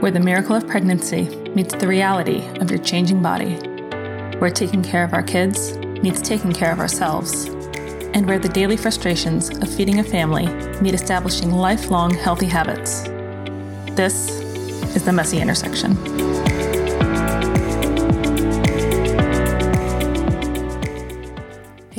[0.00, 3.54] where the miracle of pregnancy meets the reality of your changing body,
[4.38, 7.44] where taking care of our kids meets taking care of ourselves,
[8.14, 10.46] and where the daily frustrations of feeding a family
[10.80, 13.02] meet establishing lifelong healthy habits.
[13.94, 14.30] This
[14.96, 16.29] is the messy intersection.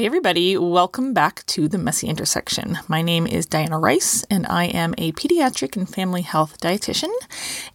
[0.01, 2.79] Hey, everybody, welcome back to the Messy Intersection.
[2.87, 7.13] My name is Diana Rice, and I am a pediatric and family health dietitian,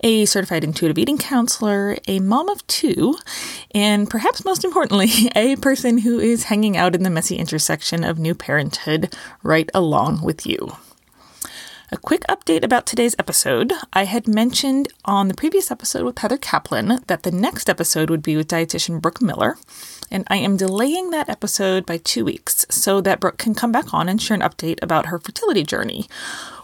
[0.03, 3.17] a certified intuitive eating counselor, a mom of two,
[3.73, 8.19] and perhaps most importantly, a person who is hanging out in the messy intersection of
[8.19, 10.77] new parenthood right along with you.
[11.93, 13.73] A quick update about today's episode.
[13.93, 18.23] I had mentioned on the previous episode with Heather Kaplan that the next episode would
[18.23, 19.57] be with dietitian Brooke Miller,
[20.11, 23.95] and I am delaying that episode by two weeks so that Brooke can come back
[23.95, 26.09] on and share an update about her fertility journey.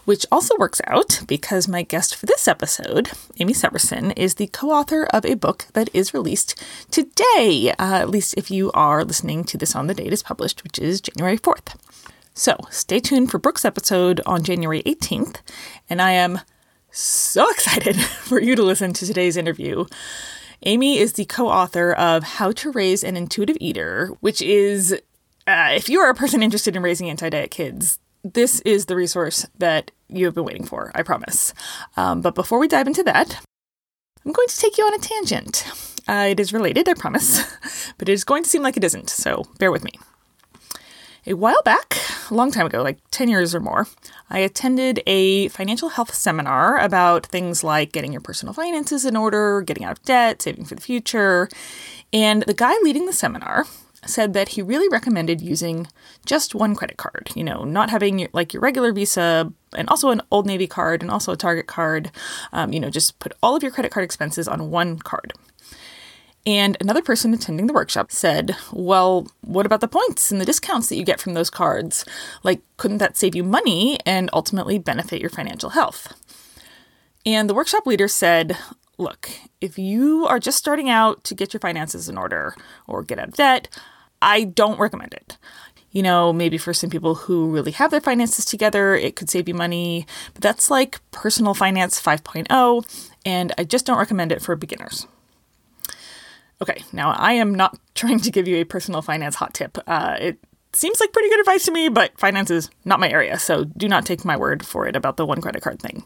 [0.03, 4.71] Which also works out because my guest for this episode, Amee Severson, is the co
[4.71, 9.45] author of a book that is released today, uh, at least if you are listening
[9.45, 11.77] to this on the date it's published, which is January 4th.
[12.33, 15.37] So stay tuned for Brooke's episode on January 18th,
[15.87, 16.41] and I am
[16.91, 19.85] so excited for you to listen to today's interview.
[20.65, 24.93] Amee is the co author of How to Raise an Intuitive Eater, which is,
[25.45, 28.95] uh, if you are a person interested in raising anti diet kids, this is the
[28.95, 31.53] resource that you have been waiting for, I promise.
[31.97, 33.41] Um, but before we dive into that,
[34.25, 35.65] I'm going to take you on a tangent.
[36.07, 37.43] Uh, it is related, I promise,
[37.99, 39.91] but it is going to seem like it isn't, so bear with me.
[41.25, 41.97] A while back,
[42.29, 43.87] a long time ago, like 10 years or more,
[44.29, 49.61] I attended a financial health seminar about things like getting your personal finances in order,
[49.61, 51.47] getting out of debt, saving for the future.
[52.11, 53.65] And the guy leading the seminar
[54.05, 55.87] said that he really recommended using
[56.25, 60.21] just one credit card, you know, not having like your regular Visa and also an
[60.29, 62.11] Old Navy card and also a Target card.
[62.51, 65.31] Um, you know, just put all of your credit card expenses on one card.
[66.45, 70.89] And another person attending the workshop said, Well, what about the points and the discounts
[70.89, 72.03] that you get from those cards?
[72.43, 76.13] Like, couldn't that save you money and ultimately benefit your financial health?
[77.25, 78.57] And the workshop leader said,
[78.97, 79.29] Look,
[79.61, 82.55] if you are just starting out to get your finances in order
[82.87, 83.69] or get out of debt,
[84.21, 85.37] I don't recommend it.
[85.91, 89.47] You know, maybe for some people who really have their finances together, it could save
[89.47, 94.55] you money, but that's like personal finance 5.0, and I just don't recommend it for
[94.55, 95.07] beginners.
[96.63, 99.77] Okay, now I am not trying to give you a personal finance hot tip.
[99.85, 100.39] Uh, it
[100.71, 103.89] seems like pretty good advice to me, but finance is not my area, so do
[103.89, 106.05] not take my word for it about the one credit card thing.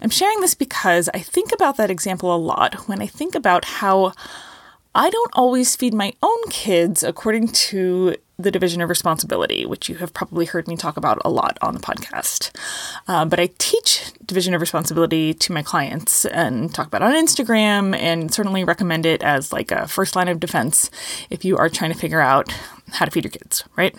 [0.00, 3.64] I'm sharing this because I think about that example a lot when I think about
[3.64, 4.14] how
[4.96, 9.96] I don't always feed my own kids according to the division of responsibility, which you
[9.96, 12.50] have probably heard me talk about a lot on the podcast.
[13.08, 17.14] Uh, but I teach division of responsibility to my clients and talk about it on
[17.14, 20.90] Instagram and certainly recommend it as like a first line of defense
[21.30, 22.54] if you are trying to figure out
[22.92, 23.94] how to feed your kids, right?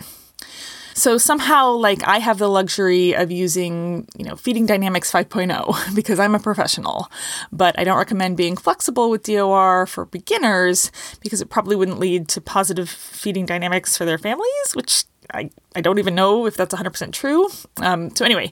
[0.93, 6.19] So somehow, like, I have the luxury of using, you know, Feeding Dynamics 5.0 because
[6.19, 7.11] I'm a professional.
[7.51, 12.27] But I don't recommend being flexible with DOR for beginners because it probably wouldn't lead
[12.29, 16.75] to positive feeding dynamics for their families, which I, I don't even know if that's
[16.75, 17.49] 100% true.
[17.81, 18.51] Um, so, anyway,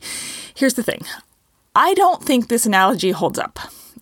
[0.54, 1.02] here's the thing
[1.76, 3.60] I don't think this analogy holds up.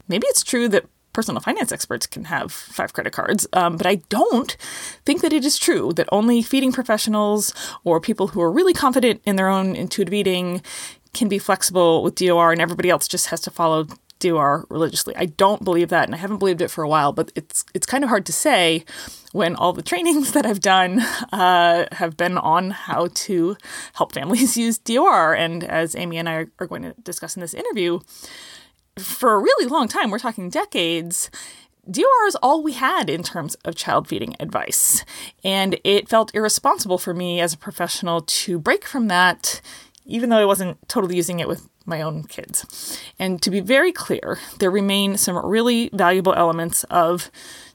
[0.07, 0.85] Maybe it's true that
[1.19, 4.55] personal finance experts can have five credit cards, um, but I don't
[5.03, 7.53] think that it is true that only feeding professionals
[7.83, 10.61] or people who are really confident in their own intuitive eating
[11.13, 13.85] can be flexible with DOR and everybody else just has to follow
[14.19, 15.13] DOR religiously.
[15.17, 17.11] I don't believe that, and I haven't believed it for a while.
[17.11, 18.85] But it's it's kind of hard to say
[19.33, 21.01] when all the trainings that I've done
[21.33, 23.57] uh, have been on how to
[23.95, 25.33] help families use DOR.
[25.33, 27.99] And as Amee and I are going to discuss in this interview,
[28.99, 31.29] for a really long time, we're talking decades,
[31.89, 35.03] DOR is all we had in terms of child feeding advice.
[35.43, 39.61] And it felt irresponsible for me as a professional to break from that,
[40.05, 43.01] even though I wasn't totally using it with my own kids.
[43.17, 47.31] And to be very clear, there remain some really valuable elements of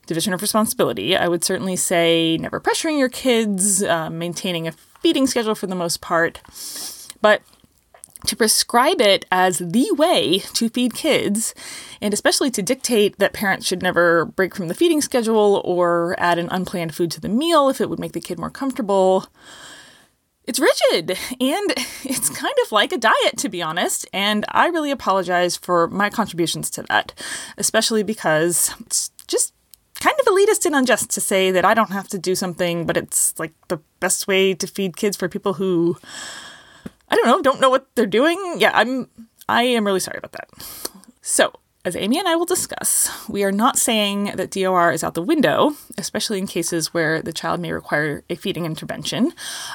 [0.07, 1.17] division of responsibility.
[1.17, 5.75] I would certainly say never pressuring your kids, uh, maintaining a feeding schedule for the
[5.75, 6.41] most part.
[7.21, 7.43] But
[8.27, 11.55] to prescribe it as the way to feed kids,
[12.01, 16.39] and especially to dictate that parents should never break from the feeding schedule or add
[16.39, 19.27] an unplanned food to the meal if it would make the kid more comfortable.
[20.45, 21.71] It's rigid and
[22.05, 24.07] it's kind of like a diet, to be honest.
[24.13, 27.13] And I really apologize for my contributions to that,
[27.57, 29.55] especially because it's just
[30.01, 32.97] kind of elitist and unjust to say that I don't have to do something, but
[32.97, 35.97] it's like the best way to feed kids for people who
[37.09, 38.57] I don't know, don't know what they're doing.
[38.59, 39.09] Yeah, I'm
[39.49, 40.49] I am really sorry about that.
[41.21, 41.53] So,
[41.87, 45.21] as Amee and I will discuss, we are not saying that DOR is out the
[45.21, 49.33] window, especially in cases where the child may require a feeding intervention.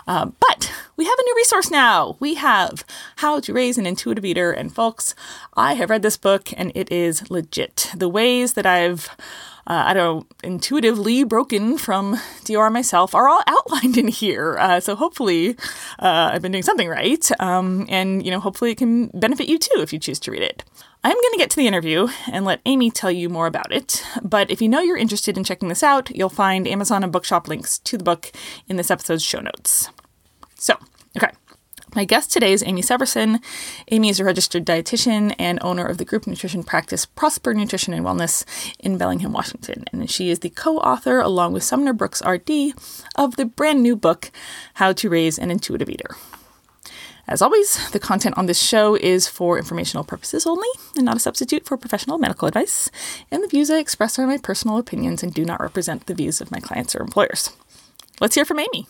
[0.08, 2.18] Uh, but we have a new resource now.
[2.20, 2.84] We have
[3.18, 4.52] How to Raise an Intuitive Eater.
[4.52, 5.14] And folks,
[5.56, 7.92] I have read this book and it is legit.
[7.96, 9.16] The ways that I've
[9.68, 14.58] uh, I don't intuitively broken from DOR myself are all outlined in here.
[14.60, 15.56] Uh, so hopefully
[16.00, 17.30] uh, I've been doing something right.
[17.40, 20.44] Um, and, you know, hopefully it can benefit you too if you choose to read
[20.44, 20.64] it.
[21.04, 24.04] I'm going to get to the interview and let Amee tell you more about it.
[24.22, 27.48] But if you know you're interested in checking this out, you'll find Amazon and Bookshop
[27.48, 28.32] links to the book
[28.68, 29.90] in this episode's show notes.
[30.56, 30.76] So,
[31.16, 31.32] okay.
[31.96, 33.42] My guest today is Amee Severson.
[33.92, 38.06] Amee is a registered dietitian and owner of the group nutrition practice Prosper Nutrition and
[38.06, 38.46] Wellness
[38.80, 39.86] in Bellingham, Washington.
[39.92, 42.74] And she is the co author, along with Sumner Brooks RD,
[43.16, 44.30] of the brand new book,
[44.76, 46.16] How to Raise an Intuitive Eater.
[47.28, 51.20] As always, the content on this show is for informational purposes only and not a
[51.20, 52.92] substitute for professional medical advice,
[53.32, 56.40] and the views I express are my personal opinions and do not represent the views
[56.40, 57.50] of my clients or employers.
[58.22, 58.88] Let's hear from Amee.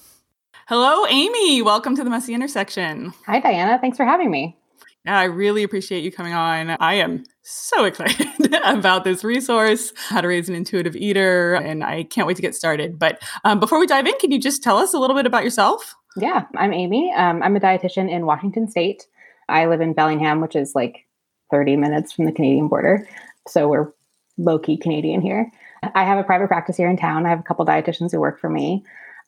[0.69, 1.63] Hello, Amee.
[1.63, 3.11] Welcome to the Messy Intersection.
[3.25, 3.79] Hi, Diana.
[3.81, 4.55] Thanks for having me.
[5.03, 6.69] Yeah, I really appreciate you coming on.
[6.79, 8.27] I am so excited
[8.63, 12.53] about this resource, How to Raise an Intuitive Eater, and I can't wait to get
[12.53, 12.99] started.
[12.99, 15.43] But um, before we dive in, can you just tell us a little bit about
[15.43, 15.95] yourself?
[16.15, 17.11] Yeah, I'm Amee.
[17.17, 19.07] Um, I'm a dietitian in Washington State.
[19.47, 21.07] I live in Bellingham, which is like
[21.49, 23.07] 30 minutes from the Canadian border.
[23.47, 23.91] So we're
[24.37, 25.51] low key Canadian here.
[25.95, 27.25] I have a private practice here in town.
[27.25, 28.83] I have a couple dietitians who work for me,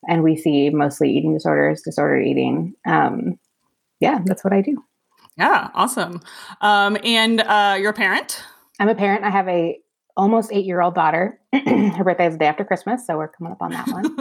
[0.08, 2.76] and we see mostly eating disorders, disordered eating.
[2.86, 3.40] Um,
[4.00, 4.84] yeah, that's what I do.
[5.38, 6.22] Yeah, awesome.
[6.62, 8.44] Um, and uh, you're a parent?
[8.80, 9.24] I'm a parent.
[9.24, 9.80] I have a
[10.18, 11.40] almost eight year old daughter.
[11.54, 14.16] Her birthday is the day after Christmas, so we're coming up on that one.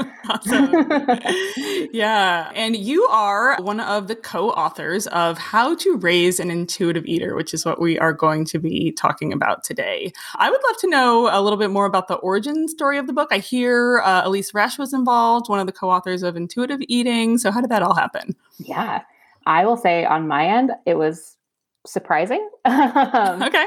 [1.93, 2.51] yeah.
[2.55, 7.35] And you are one of the co authors of How to Raise an Intuitive Eater,
[7.35, 10.13] which is what we are going to be talking about today.
[10.37, 13.13] I would love to know a little bit more about the origin story of the
[13.13, 13.29] book.
[13.31, 17.39] I hear uh, Elyse Resch was involved, one of the co authors of Intuitive Eating.
[17.39, 18.35] So, how did that all happen?
[18.59, 19.03] Yeah.
[19.47, 21.37] I will say on my end, it was
[21.87, 22.49] surprising.
[22.67, 23.67] Um, okay.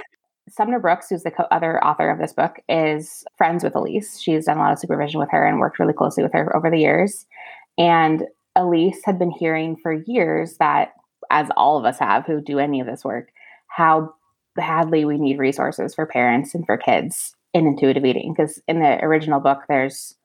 [0.50, 4.22] Sumner Brooks, who's the co- other author of this book, is friends with Elyse.
[4.22, 6.70] She's done a lot of supervision with her and worked really closely with her over
[6.70, 7.26] the years.
[7.78, 8.24] And
[8.58, 10.94] Elyse had been hearing for years that,
[11.32, 13.30] as all of us have who do any of this work,
[13.68, 14.14] how
[14.56, 18.34] badly we need resources for parents and for kids in intuitive eating.
[18.34, 20.16] Because in the original book, there's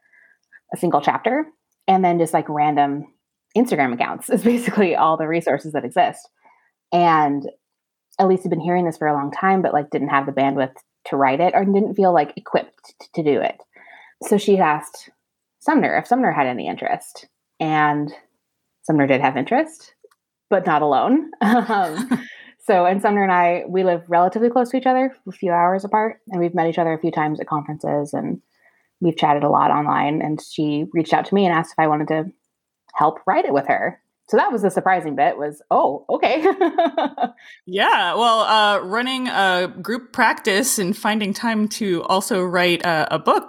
[0.74, 1.46] a single chapter
[1.86, 3.06] and then just like random
[3.56, 6.28] Instagram accounts is basically all the resources that exist.
[6.92, 7.48] And
[8.20, 10.74] Elyse had been hearing this for a long time, but like didn't have the bandwidth
[11.06, 13.60] to write it or didn't feel like equipped to do it.
[14.22, 15.10] So she asked
[15.60, 17.26] Sumner if Sumner had any interest.
[17.60, 18.12] And
[18.82, 19.94] Sumner did have interest,
[20.50, 21.30] but not alone.
[21.40, 22.26] um,
[22.60, 25.84] so, and Sumner and I, we live relatively close to each other, a few hours
[25.84, 28.40] apart, and we've met each other a few times at conferences and
[29.00, 30.22] we've chatted a lot online.
[30.22, 32.24] And she reached out to me and asked if I wanted to
[32.94, 36.42] help write it with her so that was the surprising bit was oh okay.
[37.66, 43.18] Yeah well uh, running a group practice and finding time to also write a, a
[43.18, 43.48] book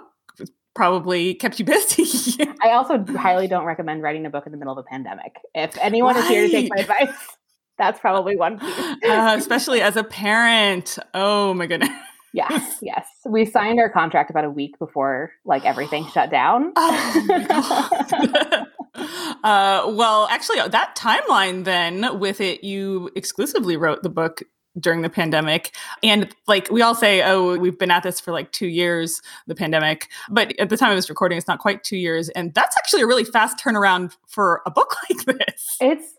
[0.74, 2.42] probably kept you busy.
[2.62, 5.36] I also highly don't recommend writing a book in the middle of a pandemic.
[5.54, 6.24] If anyone right.
[6.24, 7.14] is here to take my advice
[7.78, 10.98] that's probably one uh, especially as a parent.
[11.14, 11.90] Oh my goodness
[12.32, 13.06] Yes, yes.
[13.26, 16.72] We signed our contract about a week before like everything shut down.
[16.82, 18.66] Oh
[19.44, 24.42] uh, well, actually, that timeline then with it, you exclusively wrote the book
[24.78, 25.74] during the pandemic.
[26.02, 29.54] And like we all say, oh, we've been at this for like two years, the
[29.54, 30.08] pandemic.
[30.28, 32.28] But at the time of this recording, it's not quite two years.
[32.30, 35.76] And that's actually a really fast turnaround for a book like this.
[35.80, 36.14] It's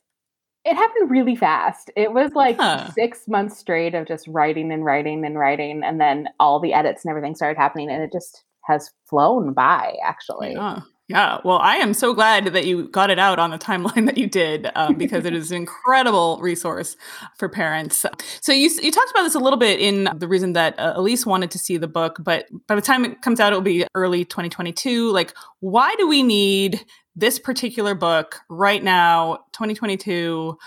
[0.63, 1.91] it happened really fast.
[1.95, 2.91] It was like huh.
[2.91, 7.03] six months straight of just writing and writing and writing, and then all the edits
[7.03, 9.95] and everything started happening, and it just has flown by.
[10.03, 10.81] Actually, yeah.
[11.11, 14.17] Yeah, well, I am so glad that you got it out on the timeline that
[14.17, 16.95] you did um, because it is an incredible resource
[17.37, 18.05] for parents.
[18.39, 21.25] So you you talked about this a little bit in the reason that uh, Elyse
[21.25, 23.85] wanted to see the book, but by the time it comes out, it will be
[23.93, 25.11] early 2022.
[25.11, 30.57] Like, why do we need this particular book right now, 2022.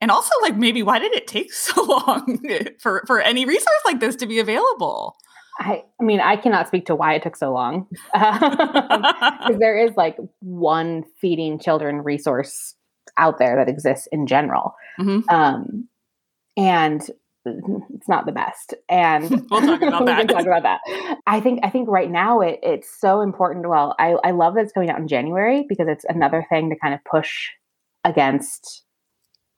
[0.00, 2.40] And also, like, maybe why did it take so long
[2.78, 5.16] for, for any resource like this to be available?
[5.58, 9.94] I, I mean, I cannot speak to why it took so long because there is
[9.94, 12.74] like one feeding children resource
[13.18, 14.74] out there that exists in general.
[14.98, 15.28] Mm-hmm.
[15.28, 15.88] Um,
[16.56, 17.02] and
[17.94, 18.74] it's not the best.
[18.88, 20.28] And we'll talk about that.
[20.28, 20.80] talk about that.
[21.26, 23.68] I think I think right now it it's so important.
[23.68, 26.76] Well, I, I love that it's coming out in January because it's another thing to
[26.76, 27.48] kind of push
[28.04, 28.84] against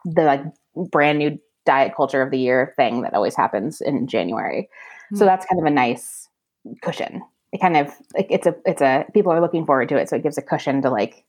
[0.04, 0.42] the like
[0.90, 4.62] brand new diet culture of the year thing that always happens in January.
[4.62, 5.16] Mm-hmm.
[5.16, 5.28] So hmm.
[5.28, 6.28] that's kind of a nice
[6.82, 7.22] cushion.
[7.52, 10.22] It kind of it's a it's a people are looking forward to it, so it
[10.22, 11.24] gives a cushion to like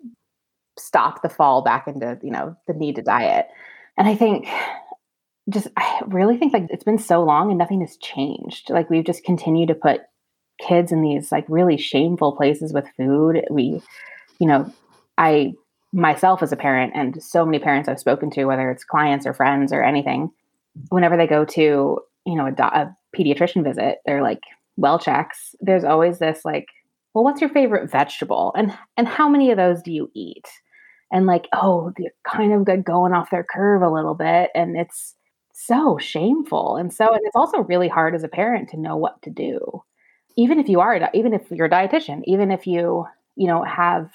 [0.78, 3.48] stop the fall back into you know the need to diet.
[3.98, 4.48] And I think
[5.50, 8.70] just I really think like it's been so long and nothing has changed.
[8.70, 10.02] Like we've just continued to put
[10.62, 13.44] kids in these like really shameful places with food.
[13.50, 13.82] We,
[14.40, 14.72] you know,
[15.18, 15.54] I
[15.92, 19.34] myself as a parent and so many parents I've spoken to, whether it's clients or
[19.34, 20.32] friends or anything,
[20.90, 21.62] whenever they go to,
[22.26, 24.42] you know, a, do- a pediatrician visit, they're like
[24.78, 25.56] well checks.
[25.60, 26.68] There's always this like,
[27.14, 28.54] well, what's your favorite vegetable?
[28.56, 30.48] And and how many of those do you eat?
[31.12, 34.50] And like, oh, they're kind of going off their curve a little bit.
[34.56, 35.14] And it's
[35.54, 36.76] so shameful.
[36.76, 39.84] And so and it's also really hard as a parent to know what to do.
[40.36, 43.06] Even if you are, even if you're a dietitian, even if you,
[43.36, 44.10] you know, have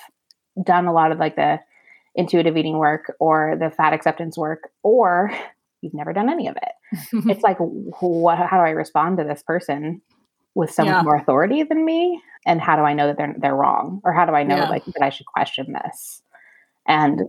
[0.63, 1.61] done a lot of like the
[2.17, 5.31] intuitive eating work or the fat acceptance work, or
[5.81, 6.73] you've never done any of it.
[7.31, 10.03] it's like, what, how do I respond to this person
[10.57, 10.95] with so yeah.
[10.95, 12.21] much more authority than me?
[12.45, 14.01] And how do I know that they're, they're wrong?
[14.03, 14.69] Or how do I know yeah.
[14.69, 16.21] like that I should question this?
[16.89, 17.23] And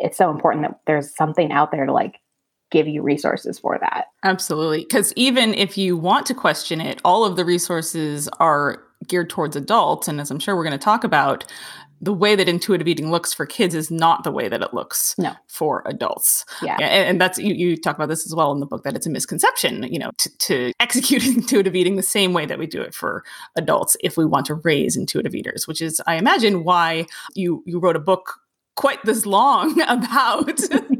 [0.00, 2.20] it's so important that there's something out there to like
[2.70, 4.06] give you resources for that.
[4.24, 4.80] Absolutely.
[4.80, 9.56] Because even if you want to question it, all of the resources are geared towards
[9.56, 10.08] adults.
[10.08, 11.44] And as I'm sure we're going to talk about,
[12.00, 15.16] the way that intuitive eating looks for kids is not the way that it looks
[15.18, 15.32] no.
[15.48, 16.44] for adults.
[16.62, 16.76] Yeah.
[16.80, 19.06] And, and that's, you, you, talk about this as well in the book, that it's
[19.06, 22.80] a misconception, you know, to, to execute intuitive eating the same way that we do
[22.80, 23.24] it for
[23.56, 27.80] adults if we want to raise intuitive eaters, which is, I imagine, why you, you
[27.80, 28.40] wrote a book
[28.76, 30.60] quite this long about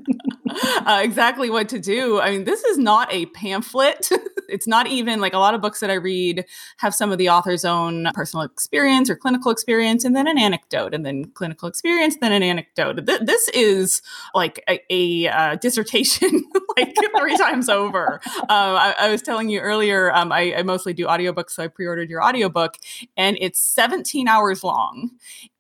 [0.87, 2.21] uh, exactly what to do.
[2.21, 4.09] I mean, this is not a pamphlet.
[4.49, 6.45] it's not even like a lot of books that I read
[6.79, 10.95] have some of the author's own personal experience or clinical experience, and then an anecdote,
[10.95, 13.07] and then clinical experience, then an anecdote.
[13.07, 14.03] Th- this is
[14.35, 16.45] like a, a uh, dissertation,
[16.77, 18.21] like three times over.
[18.25, 21.69] Um, I, I, was telling you earlier, um, I, I mostly do audiobooks, so I
[21.69, 22.79] pre ordered your audiobook,
[23.17, 25.11] and it's 17 hours long.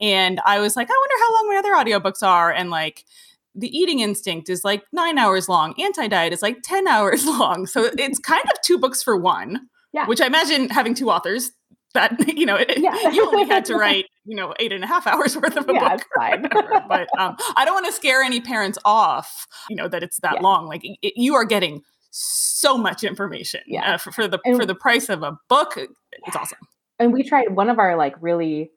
[0.00, 2.52] And I was like, I wonder how long my other audiobooks are.
[2.52, 3.04] And like,
[3.58, 7.90] the eating instinct is like nine hours long anti-diet is like 10 hours long so
[7.98, 10.06] it's kind of two books for one yeah.
[10.06, 11.50] which i imagine having two authors
[11.94, 13.10] that you know it, yeah.
[13.10, 15.72] you only had to write you know eight and a half hours worth of a
[15.72, 16.42] yeah, book fine.
[16.88, 20.34] but um, i don't want to scare any parents off you know that it's that
[20.36, 20.40] yeah.
[20.40, 23.94] long like it, you are getting so much information yeah.
[23.94, 26.58] Uh, for, for, the and, for the price of a book it's awesome
[26.98, 28.70] and we tried one of our like really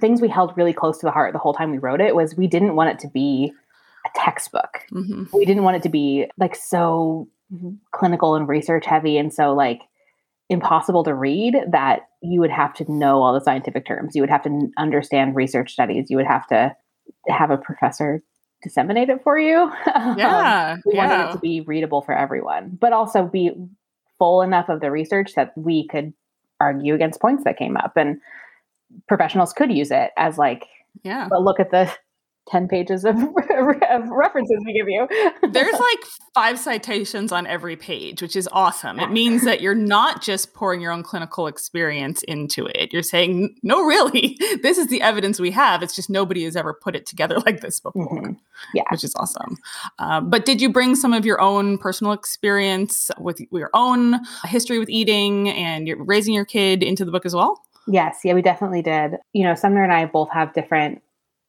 [0.00, 2.34] things we held really close to the heart the whole time we wrote it was
[2.34, 3.52] we didn't want it to be
[4.06, 4.80] a textbook.
[4.92, 5.24] Mm-hmm.
[5.36, 7.28] We didn't want it to be like so
[7.92, 9.82] clinical and research heavy and so like
[10.48, 14.14] impossible to read that you would have to know all the scientific terms.
[14.14, 16.10] You would have to understand research studies.
[16.10, 16.74] You would have to
[17.28, 18.22] have a professor
[18.62, 19.70] disseminate it for you.
[20.16, 20.74] Yeah.
[20.74, 21.08] um, we yeah.
[21.08, 23.52] wanted it to be readable for everyone, but also be
[24.18, 26.12] full enough of the research that we could
[26.60, 28.20] argue against points that came up and
[29.08, 30.66] professionals could use it as like
[31.02, 31.90] yeah but look at the
[32.48, 35.06] 10 pages of, of, references we give you.
[35.50, 38.98] There's like five citations on every page, which is awesome.
[38.98, 42.92] It means that you're not just pouring your own clinical experience into it.
[42.92, 45.82] You're saying, no, really, this is the evidence we have.
[45.82, 48.22] It's just nobody has ever put it together like this before.
[48.22, 48.32] Mm-hmm.
[48.74, 48.84] Yeah.
[48.90, 49.58] Which is awesome.
[49.98, 54.78] Um, but did you bring some of your own personal experience with your own history
[54.78, 57.62] with eating and raising your kid into the book as well?
[57.88, 59.16] Yes, yeah, we definitely did.
[59.32, 61.02] You know, Sumner and I both have different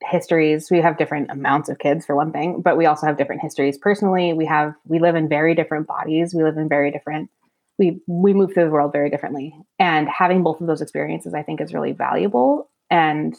[0.09, 0.69] histories.
[0.69, 3.77] We have different amounts of kids for one thing but we also have different histories
[3.77, 4.33] personally.
[4.33, 6.33] We have we live in very different bodies.
[6.33, 7.29] We live in very different
[7.77, 9.55] we we move through the world very differently.
[9.79, 12.69] And having both of those experiences i think is really valuable.
[12.89, 13.35] And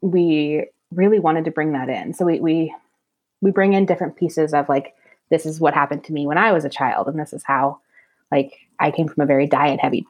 [0.00, 2.14] we really wanted to bring that in.
[2.14, 2.74] So we we
[3.40, 4.94] we bring in different pieces of like
[5.30, 7.80] this is what happened to me when i was a child and this is how
[8.32, 10.06] like i came from a very diet heavy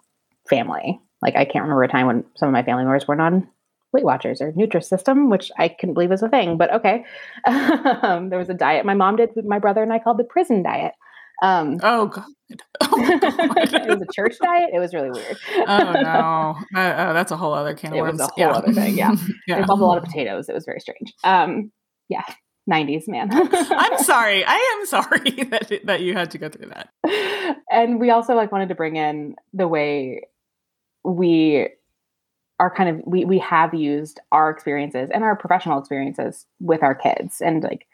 [0.48, 1.00] family.
[1.22, 3.48] Like i can't remember a time when some of my family members weren't on
[3.92, 7.04] Weight Watchers or Nutrisystem, which I couldn't believe was a thing, but okay.
[7.46, 10.24] um, there was a diet my mom did, with my brother and I called the
[10.24, 10.92] prison diet.
[11.40, 12.24] Um, oh god,
[12.80, 13.72] oh, god.
[13.72, 14.70] it was a church diet.
[14.72, 15.36] It was really weird.
[15.56, 18.20] oh no, uh, uh, that's a whole other can of worms.
[18.20, 18.50] It was a whole yeah.
[18.50, 18.98] other thing.
[18.98, 19.14] Yeah,
[19.46, 19.58] yeah.
[19.58, 20.48] involved a lot of potatoes.
[20.48, 21.14] It was very strange.
[21.22, 21.70] Um,
[22.08, 22.24] yeah,
[22.68, 26.90] 90s man i'm sorry i am sorry that that you had to go through that
[27.70, 30.20] and we also like wanted to bring in the way
[31.02, 31.68] we
[32.58, 36.94] are kind of we we have used our experiences and our professional experiences with our
[36.94, 37.86] kids and like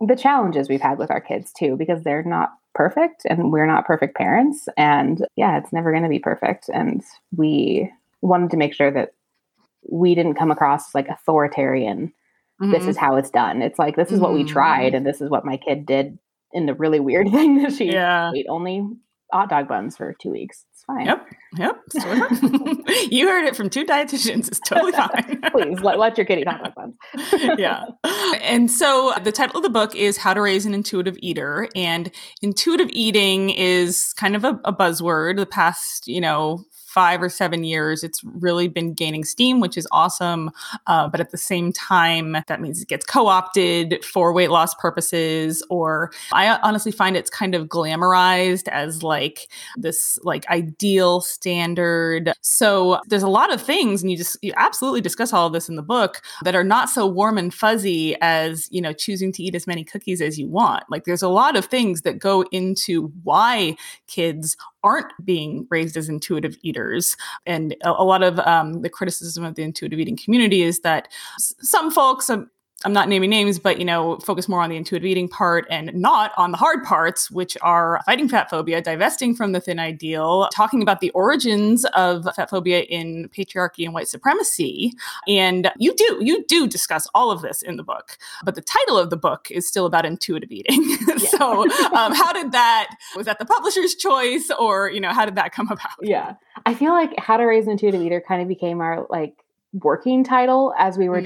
[0.00, 3.86] the challenges we've had with our kids too because they're not perfect and we're not
[3.86, 7.02] perfect parents and yeah it's never going to be perfect and
[7.36, 9.14] we wanted to make sure that
[9.88, 12.12] we didn't come across like authoritarian
[12.60, 12.72] mm-hmm.
[12.72, 14.24] this is how it's done it's like this is mm-hmm.
[14.24, 14.96] what we tried mm-hmm.
[14.96, 16.18] and this is what my kid did
[16.52, 18.32] in the really weird thing that she Yeah.
[18.34, 18.86] ate only
[19.32, 20.64] hot dog buns for two weeks.
[20.88, 21.06] It's fine.
[21.06, 21.26] Yep.
[21.56, 21.82] Yep.
[21.86, 23.08] it's totally fine.
[23.10, 24.48] you heard it from two dietitians.
[24.48, 25.40] It's totally fine.
[25.50, 27.58] Please let, let your eat hot dog buns.
[27.58, 27.84] yeah.
[28.42, 31.68] And so the title of the book is How to Raise an Intuitive Eater.
[31.74, 32.10] And
[32.42, 35.36] intuitive eating is kind of a, a buzzword.
[35.36, 36.64] The past, you know,
[36.94, 40.52] five or seven years, it's really been gaining steam, which is awesome.
[40.86, 44.74] Uh, but at the same time, that means it gets co opted for weight loss
[44.74, 45.62] purposes.
[45.68, 52.32] Or I honestly find it's kind of glamorized as like this like ideal standard.
[52.42, 55.68] So there's a lot of things, and you just you absolutely discuss all of this
[55.68, 59.42] in the book that are not so warm and fuzzy as you know choosing to
[59.42, 60.84] eat as many cookies as you want.
[60.88, 66.08] Like there's a lot of things that go into why kids aren't being raised as
[66.08, 66.83] intuitive eaters.
[67.46, 71.08] And a, a lot of um, the criticism of the intuitive eating community is that
[71.38, 72.50] s- some folks, um,
[72.84, 75.92] I'm not naming names, but you know, focus more on the intuitive eating part and
[75.94, 80.48] not on the hard parts, which are fighting fat phobia, divesting from the thin ideal,
[80.52, 84.92] talking about the origins of fat phobia in patriarchy and white supremacy.
[85.26, 88.98] And you do, you do discuss all of this in the book, but the title
[88.98, 90.96] of the book is still about intuitive eating.
[91.18, 91.62] so,
[91.92, 92.94] um, how did that?
[93.16, 95.92] Was that the publisher's choice, or you know, how did that come about?
[96.02, 96.34] Yeah.
[96.66, 99.34] I feel like How to Raise an Intuitive Eater kind of became our like
[99.72, 101.24] working title as we were Mm.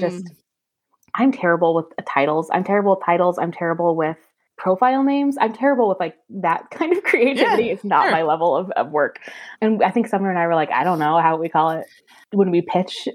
[1.15, 2.49] I'm terrible with titles.
[2.51, 3.37] I'm terrible with titles.
[3.37, 4.17] I'm terrible with
[4.57, 5.37] profile names.
[5.39, 7.69] I'm terrible with like that kind of creativity.
[7.69, 8.11] it's not sure.
[8.11, 9.19] my level of, of work.
[9.61, 11.85] And I think Sumner and I were like, I don't know how we call it
[12.33, 13.07] when we pitch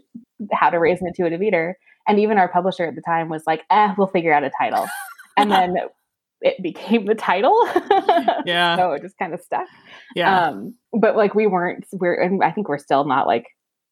[0.53, 1.77] how to raise an intuitive eater.
[2.09, 4.87] And even our publisher at the time was like, eh, we'll figure out a title.
[5.37, 5.77] and then
[6.41, 7.57] it became the title.
[8.47, 9.67] Yeah, so it just kind of stuck.
[10.15, 13.47] yeah, Um, but like we weren't, we're, and I think we're still not like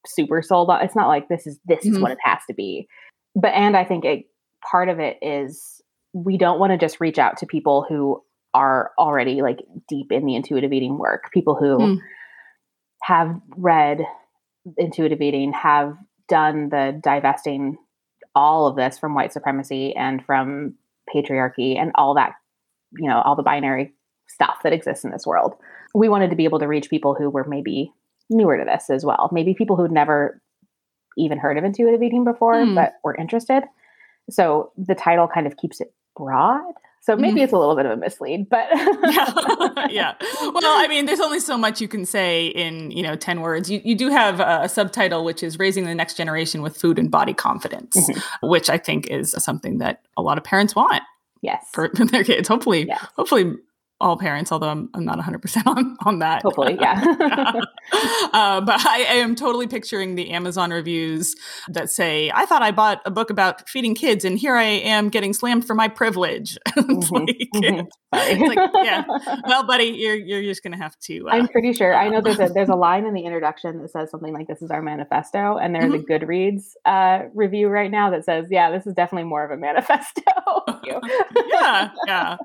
[0.05, 0.83] super sold on.
[0.83, 2.01] It's not like this is this is Mhm.
[2.01, 2.87] what it has to be.
[3.35, 4.25] But and I think a
[4.69, 5.81] part of it is
[6.13, 8.23] we don't want to just reach out to people who
[8.53, 9.59] are already like
[9.89, 11.31] deep in the intuitive eating work.
[11.33, 11.95] People who Hmm.
[13.01, 14.01] have read
[14.77, 15.97] intuitive eating, have
[16.29, 17.77] done the divesting
[18.35, 20.75] all of this from white supremacy and from
[21.13, 22.33] patriarchy and all that,
[22.97, 23.93] you know, all the binary
[24.27, 25.55] stuff that exists in this world.
[25.93, 27.91] We wanted to be able to reach people who were maybe
[28.29, 29.29] newer to this as well.
[29.31, 30.41] Maybe people who'd never
[31.17, 32.75] even heard of intuitive eating before, Hmm.
[32.75, 33.63] but were interested.
[34.29, 36.73] So the title kind of keeps it broad.
[37.01, 40.13] So maybe it's a little bit of a mislead, but yeah, yeah.
[40.41, 43.69] Well, I mean, there's only so much you can say in you know ten words.
[43.69, 47.11] You you do have a, subtitle which is raising the next generation with food and
[47.11, 48.23] body confidence, Mhm.
[48.49, 51.03] which I think is something that a lot of parents want
[51.41, 51.67] yes.
[51.73, 52.47] for their kids.
[52.47, 53.53] Hopefully, hopefully
[54.03, 54.51] all parents.
[54.51, 56.43] Although I'm, I'm not 100 percent on on that.
[56.43, 57.01] Hopefully, yeah.
[58.33, 61.35] uh, but I, I am totally picturing the Amazon reviews
[61.69, 65.09] that say, "I thought I bought a book about feeding kids, and here I am
[65.09, 67.87] getting slammed for my privilege." it's Mhm, like, mhm.
[68.15, 69.03] It's like, yeah.
[69.47, 71.27] well, buddy, you're you're just gonna have to.
[71.27, 71.95] Uh, I'm pretty sure.
[71.95, 74.61] I know there's a there's a line in the introduction that says something like "This
[74.61, 76.11] is our manifesto," and there's Mm-hmm.
[76.11, 79.57] a Goodreads uh, review right now that says, "Yeah, this is definitely more of a
[79.57, 80.21] manifesto."
[81.49, 82.37] Yeah, yeah.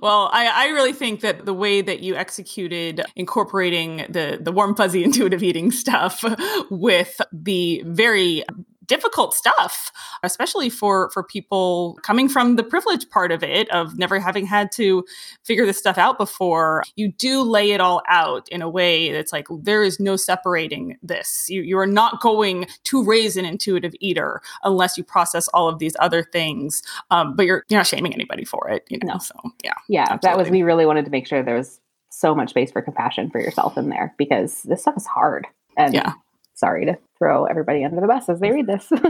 [0.00, 4.76] Well, I, I really think that the way that you executed incorporating the the warm
[4.76, 6.24] fuzzy intuitive eating stuff
[6.70, 8.44] with the very
[8.86, 9.92] difficult stuff
[10.22, 14.72] especially for for people coming from the privileged part of it of never having had
[14.72, 15.04] to
[15.44, 19.32] figure this stuff out before you do lay it all out in a way that's
[19.32, 23.94] like there is no separating this you, you are not going to raise an intuitive
[24.00, 28.12] eater unless you process all of these other things um, but you're you're not shaming
[28.14, 29.18] anybody for it you know No.
[29.18, 30.48] so yeah Yeah, that was.
[30.48, 33.76] We really wanted to make sure there was so much space for compassion for yourself
[33.76, 35.46] in there because this stuff is hard.
[35.76, 36.12] And Yeah.
[36.54, 38.90] Sorry to throw everybody under the bus as they read this.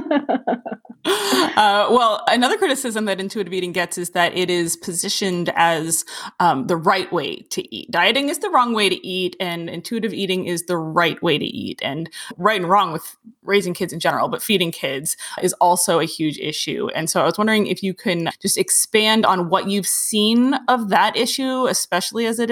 [1.04, 6.04] Uh, well, another criticism that intuitive eating gets is that it is positioned as
[6.40, 7.90] um, the right way to eat.
[7.90, 11.44] Dieting is the wrong way to eat, and intuitive eating is the right way to
[11.44, 11.80] eat.
[11.82, 16.04] And right and wrong with raising kids in general, but feeding kids is also a
[16.04, 16.88] huge issue.
[16.94, 20.88] And so I was wondering if you can just expand on what you've seen of
[20.88, 22.50] that issue, especially as it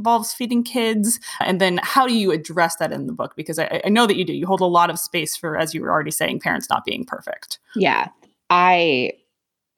[0.00, 3.34] involves feeding kids, and then how do you address that in the book?
[3.36, 4.32] Because I, I know that you do.
[4.32, 7.04] You hold a lot of space for, as you were already saying, parents not being
[7.04, 7.58] perfect.
[7.76, 8.08] yeah,
[8.48, 9.12] I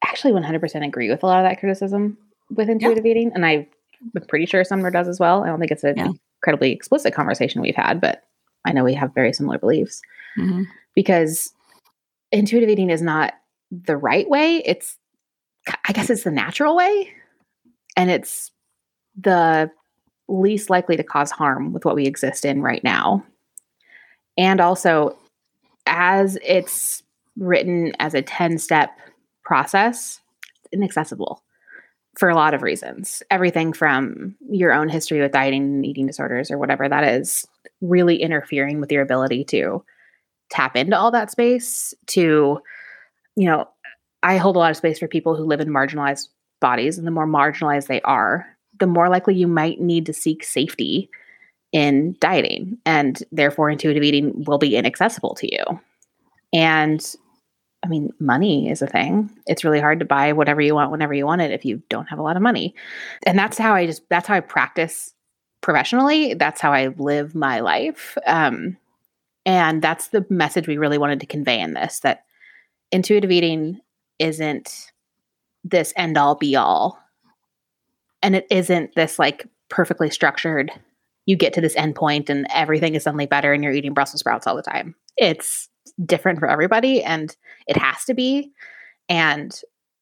[0.04, 2.16] actually 100% agree with a lot of that criticism
[2.50, 3.66] with intuitive eating, and I'm
[4.28, 5.42] pretty sure Sumner does as well.
[5.44, 6.08] I don't think it's an Yeah.
[6.40, 8.22] incredibly explicit conversation we've had, but
[8.64, 10.00] I know we have very similar beliefs.
[10.38, 10.64] Mhm.
[10.94, 11.52] because
[12.32, 13.34] intuitive eating is not
[13.70, 14.62] the right way.
[14.64, 14.96] It's,
[15.88, 17.10] I guess, it's the natural way,
[17.96, 18.50] and it's
[19.20, 19.70] the
[20.32, 23.24] least likely to cause harm with what we exist in right now.
[24.38, 25.16] And also,
[25.86, 27.02] as it's
[27.36, 28.90] written as a 10 step
[29.44, 30.20] process,
[30.64, 31.42] it's inaccessible.
[32.18, 33.22] for a lot of reasons.
[33.30, 37.46] Everything from your own history with dieting and eating disorders or whatever that is,
[37.80, 39.82] really interfering with your ability to
[40.50, 42.60] tap into all that space to
[43.36, 43.66] you know
[44.22, 46.28] i hold a lot of space for people who live in marginalized
[46.60, 48.46] bodies and the more marginalized they are
[48.78, 51.10] the more likely you might need to seek safety
[51.72, 55.80] in dieting and therefore intuitive eating will be inaccessible to you.
[56.52, 57.14] And
[57.84, 59.30] i mean money is a thing.
[59.46, 62.08] It's really hard to buy whatever you want whenever you want it if you don't
[62.08, 62.74] have a lot of money.
[63.26, 65.14] And that's how i just that's how i practice
[65.62, 66.34] professionally.
[66.34, 68.16] That's how i live my life.
[68.26, 68.76] Um,
[69.44, 72.24] and that's the message we really wanted to convey in this that
[72.92, 73.80] intuitive eating
[74.18, 74.92] isn't
[75.64, 77.01] this end all be all.
[78.22, 80.70] And it isn't this like perfectly structured,
[81.26, 84.20] you get to this end point and everything is suddenly better and you're eating Brussels
[84.20, 84.94] sprouts all the time.
[85.16, 85.68] It's
[86.04, 87.34] different for everybody and
[87.66, 88.52] it has to be.
[89.08, 89.58] And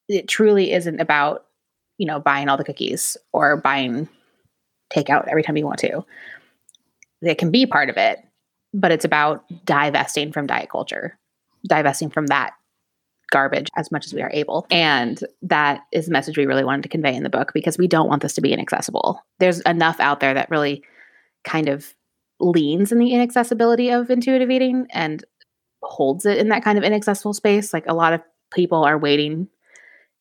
[0.09, 1.47] it truly isn't about,
[1.99, 4.09] you know, buying all the cookies or buying
[4.93, 6.05] takeout every time you want to.
[7.23, 8.19] It can be part of it,
[8.73, 11.19] but it's about divesting from diet culture,
[11.69, 12.55] divesting from that
[13.31, 14.67] garbage as much as we are able.
[14.71, 17.87] And that is the message we really wanted to convey in the book because we
[17.87, 19.21] don't want this to be inaccessible.
[19.39, 20.83] There's enough out there that really
[21.45, 21.95] kind of
[22.41, 25.25] leans in the inaccessibility of intuitive eating and
[25.83, 27.73] holds it in that kind of inaccessible space.
[27.73, 28.21] Like a lot of
[28.53, 29.49] people are waiting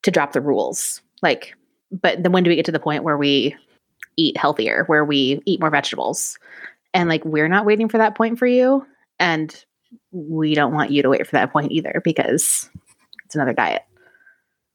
[0.03, 1.01] to drop the rules.
[1.21, 1.55] Like,
[1.91, 3.55] but then when do we get to the point where we
[4.15, 6.37] eat healthier, where we eat more vegetables?
[6.93, 8.85] And like, we're not waiting for that point for you.
[9.19, 9.53] And
[10.11, 12.69] we don't want you to wait for that point either because
[13.29, 13.83] it's another diet.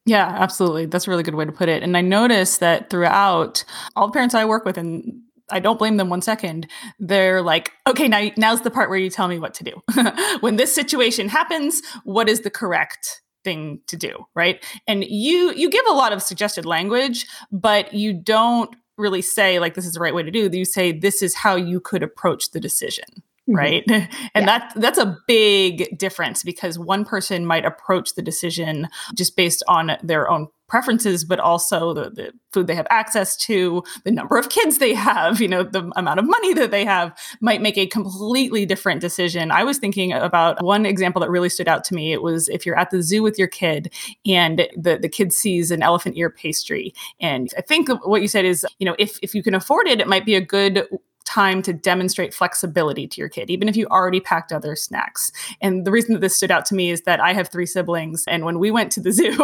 [0.07, 0.87] Yeah, absolutely.
[0.87, 1.83] That's a really good way to put it.
[1.83, 3.65] And I noticed that throughout
[3.97, 6.69] all the parents I work with, and I don't blame them one second.
[7.01, 9.83] They're like, okay, now now's the part where you tell me what to do.
[10.41, 14.65] when this situation happens, what is the correct thing to do, right?
[14.87, 19.75] And you you give a lot of suggested language, but you don't really say like
[19.75, 20.49] this is the right way to do.
[20.53, 23.25] You say this is how you could approach the decision.
[23.47, 23.57] Mm-hmm.
[23.57, 24.45] right and yeah.
[24.47, 29.99] that that's a big difference because one person might approach the decision just based on
[30.03, 34.49] their own preferences but also the, the food they have access to the number of
[34.49, 37.87] kids they have you know the amount of money that they have might make a
[37.87, 42.15] completely different decision i was thinking about one example that really stood out to me
[42.15, 43.93] it was if you're at the zoo with your kid
[44.25, 48.47] and the, the kid sees an elephant ear pastry and i think what you said
[48.47, 50.89] is you know if, if you can afford it it might be a good
[51.25, 55.33] time to demonstrate flexibility to your kid, even if you already packed other snacks.
[55.61, 58.25] And the reason that this stood out to me is that I have three siblings.
[58.27, 59.37] And when we went to the zoo,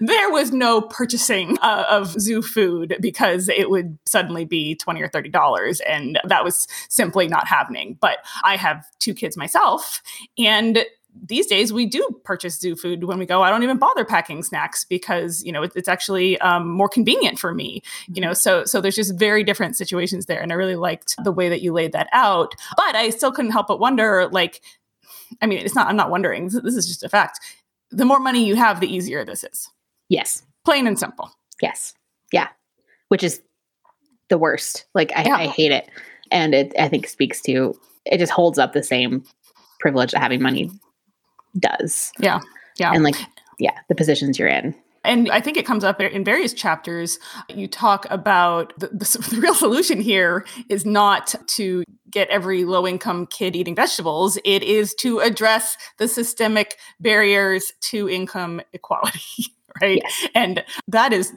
[0.00, 5.08] there was no purchasing uh, of zoo food because it would suddenly be 20 or
[5.08, 5.80] $30.
[5.88, 7.96] And that was simply not happening.
[8.00, 10.02] But I have two kids myself.
[10.38, 10.84] And
[11.22, 13.42] these days we do purchase zoo food when we go.
[13.42, 17.38] I don't even bother packing snacks because you know it, it's actually um, more convenient
[17.38, 17.82] for me.
[18.08, 21.32] You know, so so there's just very different situations there, and I really liked the
[21.32, 22.54] way that you laid that out.
[22.76, 24.62] But I still couldn't help but wonder, like,
[25.40, 25.88] I mean, it's not.
[25.88, 26.48] I'm not wondering.
[26.48, 27.40] This is just a fact.
[27.90, 29.68] The more money you have, the easier this is.
[30.08, 31.30] Yes, plain and simple.
[31.60, 31.94] Yes,
[32.32, 32.48] yeah,
[33.08, 33.42] which is
[34.28, 34.86] the worst.
[34.94, 35.36] Like I, yeah.
[35.36, 35.88] I hate it,
[36.30, 39.24] and it I think speaks to it just holds up the same
[39.80, 40.70] privilege of having money
[41.58, 42.12] does.
[42.18, 42.40] Yeah.
[42.76, 42.92] Yeah.
[42.92, 43.16] And like,
[43.58, 44.74] yeah, the positions you're in.
[45.04, 47.18] And I think it comes up in various chapters.
[47.48, 52.86] You talk about the, the, the real solution here is not to get every low
[52.86, 59.46] income kid eating vegetables, it is to address the systemic barriers to income equality.
[59.82, 60.00] right?
[60.02, 60.28] Yes.
[60.34, 61.32] And that is,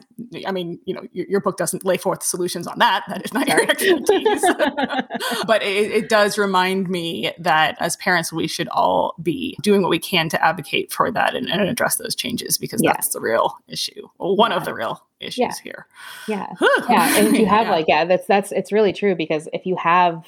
[0.46, 3.04] I mean, you know, your, your, book doesn't lay forth solutions on that.
[3.08, 3.62] That is not Sorry.
[3.62, 4.42] your expertise.
[5.46, 9.90] but it, it, does remind me that as parents, we should all be doing what
[9.90, 12.92] we can to advocate for that and, and address those changes because yeah.
[12.92, 14.08] that's the real issue.
[14.18, 14.56] Well, one yeah.
[14.56, 15.52] of the real issues yeah.
[15.62, 15.86] here.
[16.28, 16.46] Yeah.
[16.88, 17.18] yeah.
[17.18, 20.24] And if you have like, yeah, that's, that's, it's really true because if you have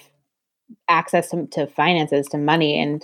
[0.88, 3.02] access to, to finances, to money, and,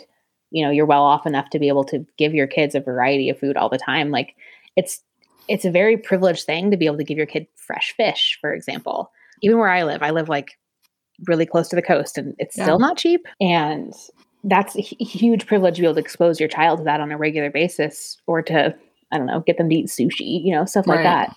[0.50, 3.28] you know, you're well off enough to be able to give your kids a variety
[3.28, 4.34] of food all the time, like,
[4.78, 5.02] it's
[5.48, 8.52] it's a very privileged thing to be able to give your kid fresh fish, for
[8.52, 9.10] example.
[9.42, 10.58] Even where I live, I live like
[11.26, 12.64] really close to the coast and it's yeah.
[12.64, 13.26] still not cheap.
[13.40, 13.92] And
[14.44, 17.18] that's a huge privilege to be able to expose your child to that on a
[17.18, 18.74] regular basis or to,
[19.10, 21.04] I don't know, get them to eat sushi, you know, stuff like right.
[21.04, 21.36] that.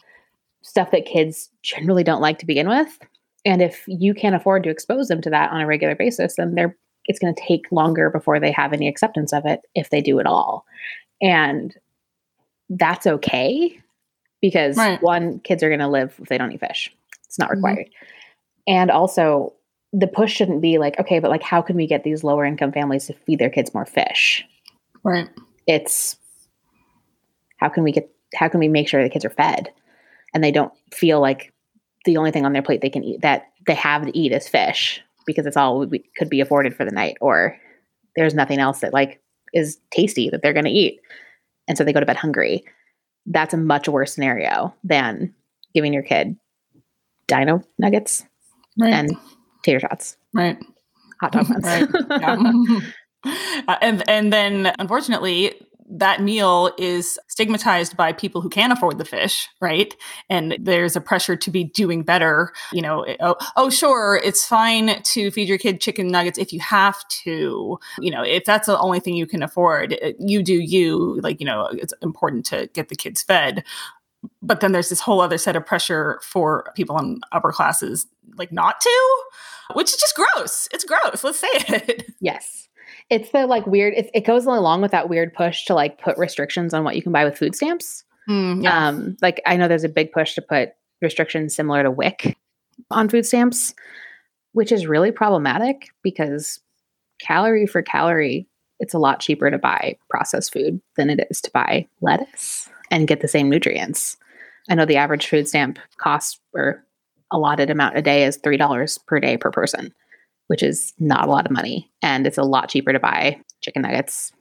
[0.62, 3.00] Stuff that kids generally don't like to begin with.
[3.46, 6.54] And if you can't afford to expose them to that on a regular basis, then
[6.54, 10.02] they're it's going to take longer before they have any acceptance of it if they
[10.02, 10.66] do at all.
[11.20, 11.76] And
[12.72, 13.80] that's okay
[14.42, 15.02] because right.
[15.02, 16.94] one, kids are going to live if they don't eat fish.
[17.26, 17.58] It's not mm-hmm.
[17.58, 17.88] required.
[17.88, 18.74] Mm-hmm.
[18.74, 19.54] And also,
[19.94, 22.72] the push shouldn't be like, okay, but like, how can we get these lower income
[22.72, 24.46] families to feed their kids more fish?
[25.04, 25.30] Right.
[25.68, 26.18] It's
[27.58, 29.72] how can we get, how can we make sure the kids are fed?
[30.34, 31.54] and they don't feel like
[32.06, 34.48] the only thing on their plate they can eat that they have to eat is
[34.48, 37.58] fish because it's all we could be afforded for the night or
[38.16, 39.22] there's nothing else that like
[39.54, 41.00] is tasty that they're going to eat
[41.72, 42.66] and so they go to bed hungry.
[43.26, 45.34] That's a much worse scenario than
[45.74, 46.36] giving your kid
[47.28, 48.26] dino nuggets
[48.78, 48.94] right.
[48.94, 49.18] and
[49.64, 50.18] tater tots.
[50.34, 50.58] Right.
[51.22, 51.64] Hot dog buns.
[51.64, 51.88] Right.
[53.70, 59.06] uh, and and then unfortunately that meal is stigmatized by people who can't afford the
[59.06, 59.96] fish, right?
[60.30, 62.54] And there's a pressure to be doing better.
[62.72, 66.54] You know, eh, oh, oh, sure, it's fine to feed your kid chicken nuggets if
[66.54, 67.78] you have to.
[68.00, 71.20] You know, if that's the only thing you can afford, eh, you do you.
[71.22, 73.64] Like, you know, it's important to get the kids fed.
[74.42, 78.06] But then there's this whole other set of pressure for people in upper classes,
[78.38, 79.24] like not to,
[79.74, 80.70] which is just gross.
[80.72, 81.24] It's gross.
[81.24, 82.06] Let's say it.
[82.22, 82.61] Yes
[83.12, 86.18] it's the like weird it, it goes along with that weird push to like put
[86.18, 88.04] restrictions on what you can buy with food stamps.
[88.30, 88.88] Mm, yeah.
[88.88, 92.38] um like i know there's a big push to put restrictions similar to wic
[92.92, 93.74] on food stamps
[94.54, 96.60] which is really problematic because
[97.20, 98.48] calorie for calorie
[98.82, 103.08] it's a lot cheaper to buy processed food than it is to buy lettuce and
[103.08, 104.18] get the same nutrients.
[104.70, 106.84] I know the average food stamp cost or
[107.32, 109.94] allotted amount a day is $3 per day per person
[110.52, 111.90] which is not a lot of money.
[112.02, 114.34] And it's a lot cheaper to buy chicken nuggets,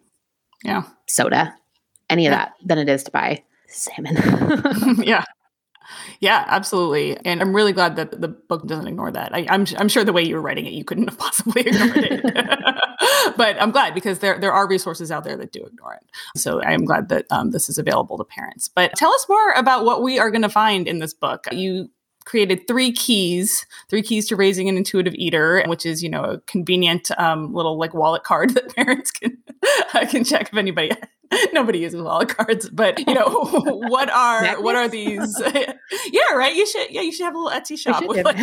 [0.65, 1.55] yeah, soda,
[2.09, 2.37] any of yeah.
[2.37, 4.17] that than it is to buy salmon.
[5.05, 5.23] yeah.
[6.19, 7.17] Yeah, absolutely.
[7.25, 9.33] And I'm really glad that the book doesn't ignore that.
[9.33, 11.63] I, am I'm, I'm sure the way you were writing it, you couldn't have possibly
[11.63, 13.37] ignored it.
[13.37, 16.11] but I'm glad because there, there are resources out there that do ignore it.
[16.37, 18.69] So I am glad that um, this is available to parents.
[18.69, 21.47] But tell us more about what we are going to find in this book.
[21.53, 21.89] You
[22.31, 26.39] created three keys, three keys to raising an intuitive eater, which is, you know, a
[26.43, 29.37] convenient um, little like wallet card that parents can
[30.09, 30.93] can check if anybody
[31.53, 35.41] nobody uses wallet cards, but you know, what are what are these?
[36.13, 36.55] yeah, right.
[36.55, 38.39] You should yeah, you should have a little Etsy shop with like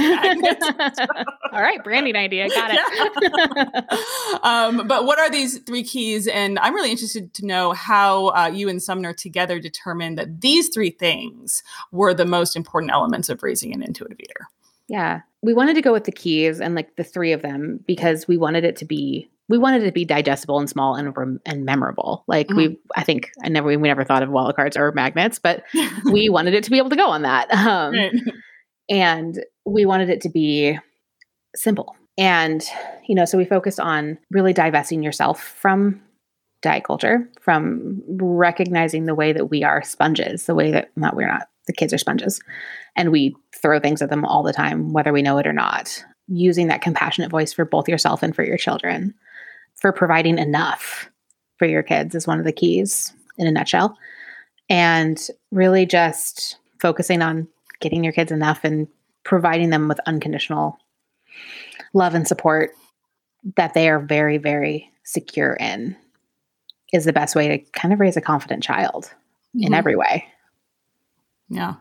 [1.51, 2.49] All right, branding idea.
[2.49, 2.79] Got it.
[3.21, 4.37] Yeah.
[4.43, 6.27] um, but what are these three keys?
[6.27, 10.69] And I'm really interested to know how uh, you and Sumner together determined that these
[10.69, 14.47] three things were the most important elements of raising an intuitive eater.
[14.87, 18.27] Yeah, we wanted to go with the keys and like the three of them because
[18.27, 21.65] we wanted it to be we wanted it to be digestible and small and and
[21.65, 22.23] memorable.
[22.27, 22.57] Like mm-hmm.
[22.57, 25.63] we, I think I never we never thought of wallet cards or magnets, but
[26.11, 27.51] we wanted it to be able to go on that.
[27.51, 28.13] Um, right.
[28.89, 30.77] And we wanted it to be
[31.55, 31.95] simple.
[32.17, 32.63] And
[33.07, 36.01] you know, so we focused on really divesting yourself from
[36.61, 41.27] diet culture, from recognizing the way that we are sponges, the way that not we're
[41.27, 42.41] not the kids are sponges,
[42.95, 46.03] and we throw things at them all the time, whether we know it or not.
[46.29, 49.13] Using that compassionate voice for both yourself and for your children
[49.79, 51.09] for providing enough
[51.57, 53.97] for your kids is one of the keys in a nutshell.
[54.69, 55.19] And
[55.51, 57.47] really just focusing on
[57.79, 58.87] getting your kids enough and
[59.23, 60.77] providing them with unconditional
[61.93, 62.71] love and support
[63.55, 65.95] that they are very, very secure in
[66.93, 69.05] is the best way to kind of raise a confident child
[69.55, 69.67] mm-hmm.
[69.67, 70.25] in every way.
[71.49, 71.75] Yeah.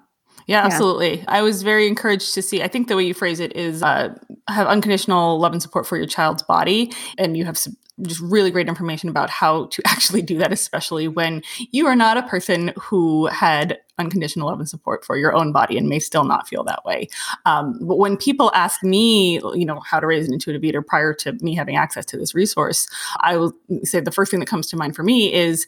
[0.46, 1.18] Yeah, absolutely.
[1.18, 1.24] Yeah.
[1.26, 2.62] I was very encouraged to see.
[2.62, 4.16] I think the way you phrase it is uh,
[4.48, 8.50] have unconditional love and support for your child's body, and you have some just really
[8.50, 12.72] great information about how to actually do that, especially when you are not a person
[12.78, 16.62] who had unconditional love and support for your own body and may still not feel
[16.64, 17.08] that way.
[17.46, 21.14] Um, but when people ask me, you know, how to raise an intuitive eater prior
[21.14, 22.88] to me having access to this resource,
[23.20, 23.54] I will
[23.84, 25.66] say the first thing that comes to mind for me is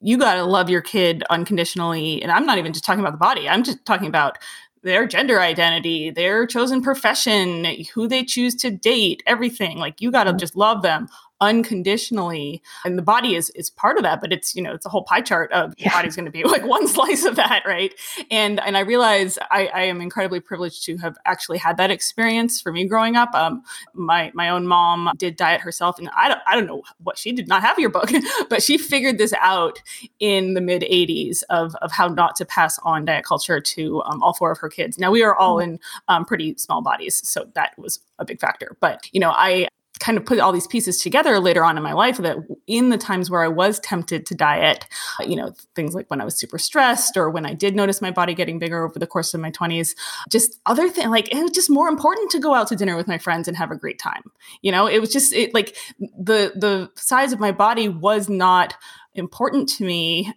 [0.00, 2.22] you got to love your kid unconditionally.
[2.22, 4.38] And I'm not even just talking about the body, I'm just talking about
[4.84, 9.78] their gender identity, their chosen profession, who they choose to date, everything.
[9.78, 10.38] Like you got to mm-hmm.
[10.38, 11.08] just love them
[11.40, 14.88] unconditionally and the body is is part of that but it's you know it's a
[14.88, 15.88] whole pie chart of yeah.
[15.88, 17.94] the body's going to be like one slice of that right
[18.30, 22.60] and and i realize I, I am incredibly privileged to have actually had that experience
[22.60, 23.62] for me growing up um
[23.94, 27.30] my my own mom did diet herself and i don't, I don't know what she
[27.30, 28.10] did not have your book
[28.48, 29.80] but she figured this out
[30.18, 34.22] in the mid 80s of of how not to pass on diet culture to um,
[34.22, 35.74] all four of her kids now we are all mm-hmm.
[35.74, 39.68] in um, pretty small bodies so that was a big factor but you know i
[39.98, 42.98] kind of put all these pieces together later on in my life that in the
[42.98, 44.86] times where I was tempted to diet,
[45.20, 48.10] you know, things like when I was super stressed or when I did notice my
[48.10, 49.94] body getting bigger over the course of my 20s,
[50.30, 53.08] just other things like it was just more important to go out to dinner with
[53.08, 54.22] my friends and have a great time.
[54.62, 58.74] You know, it was just it like the the size of my body was not
[59.14, 60.32] important to me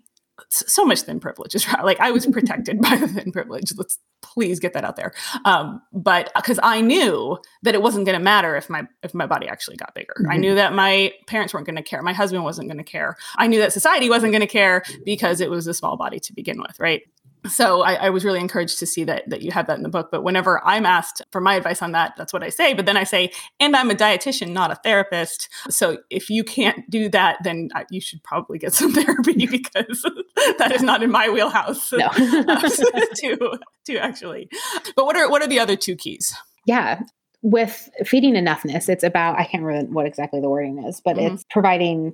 [0.49, 1.83] so much thin privilege is right.
[1.83, 3.71] like I was protected by the thin privilege.
[3.75, 5.13] Let's please get that out there.
[5.45, 9.13] Um, but because uh, I knew that it wasn't going to matter if my if
[9.13, 10.13] my body actually got bigger.
[10.19, 10.31] Mm-hmm.
[10.31, 12.01] I knew that my parents weren't going to care.
[12.01, 13.17] My husband wasn't going to care.
[13.37, 16.33] I knew that society wasn't going to care because it was a small body to
[16.33, 17.01] begin with, right?
[17.47, 19.89] So I, I, was really encouraged to see that that you have that in the
[19.89, 20.09] book.
[20.11, 22.73] But whenever I'm asked for my advice on that, that's what I say.
[22.73, 25.49] But then I say, and I'm a dietitian, not a therapist.
[25.69, 30.05] So if you can't do that, then you should probably get some therapy because
[30.57, 32.09] that is not in my wheelhouse no.
[32.09, 34.49] to to actually.
[34.95, 36.35] But what are what are the other two keys?
[36.65, 37.01] Yeah.
[37.43, 41.33] With feeding enoughness, it's about I can't remember what exactly the wording is, but mm-hmm.
[41.33, 42.13] it's providing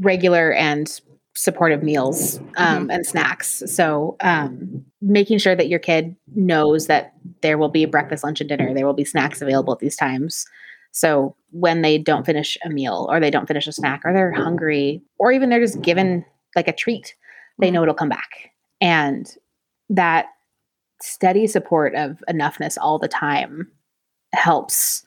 [0.00, 0.88] regular and
[1.36, 2.90] supportive meals um, mm-hmm.
[2.90, 3.62] and snacks.
[3.66, 8.48] So, um, making sure that your kid knows that there will be breakfast, lunch, and
[8.48, 10.46] dinner, there will be snacks available at these times.
[10.92, 14.32] So, when they don't finish a meal or they don't finish a snack or they're
[14.32, 16.24] hungry or even they're just given
[16.56, 17.14] like a treat,
[17.58, 17.84] they know mm-hmm.
[17.84, 18.50] it'll come back.
[18.80, 19.30] And
[19.90, 20.26] that
[21.00, 23.70] steady support of enoughness all the time
[24.32, 25.04] helps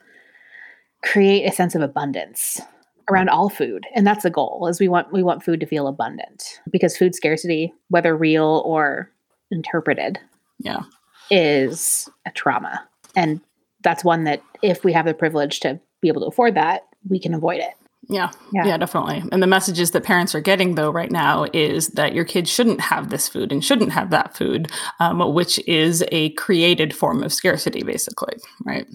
[1.03, 2.61] create a sense of abundance
[3.09, 5.87] around all food and that's the goal is we want we want food to feel
[5.87, 9.09] abundant because food scarcity whether real or
[9.51, 10.19] interpreted
[10.59, 10.81] yeah.
[11.29, 12.87] is a trauma.
[13.15, 13.41] And
[13.83, 17.19] that's one that if we have the privilege to be able to afford that we
[17.19, 17.73] can avoid it
[18.09, 19.23] yeah, yeah, yeah, definitely.
[19.31, 22.79] And the messages that parents are getting though right now is that your kids shouldn't
[22.79, 27.33] have this food and shouldn't have that food, um, which is a created form of
[27.33, 28.87] scarcity, basically, right?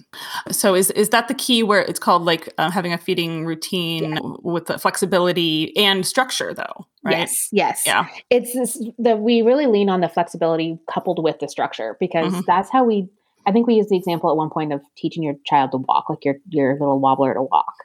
[0.51, 4.13] So is is that the key where it's called like uh, having a feeding routine
[4.13, 4.19] yeah.
[4.41, 6.87] with the flexibility and structure, though?
[7.03, 7.17] Right?
[7.19, 8.07] Yes, yes, yeah.
[8.29, 12.41] It's this, the we really lean on the flexibility coupled with the structure because mm-hmm.
[12.47, 13.09] that's how we.
[13.45, 16.09] I think we use the example at one point of teaching your child to walk,
[16.09, 17.75] like your your little wobbler to walk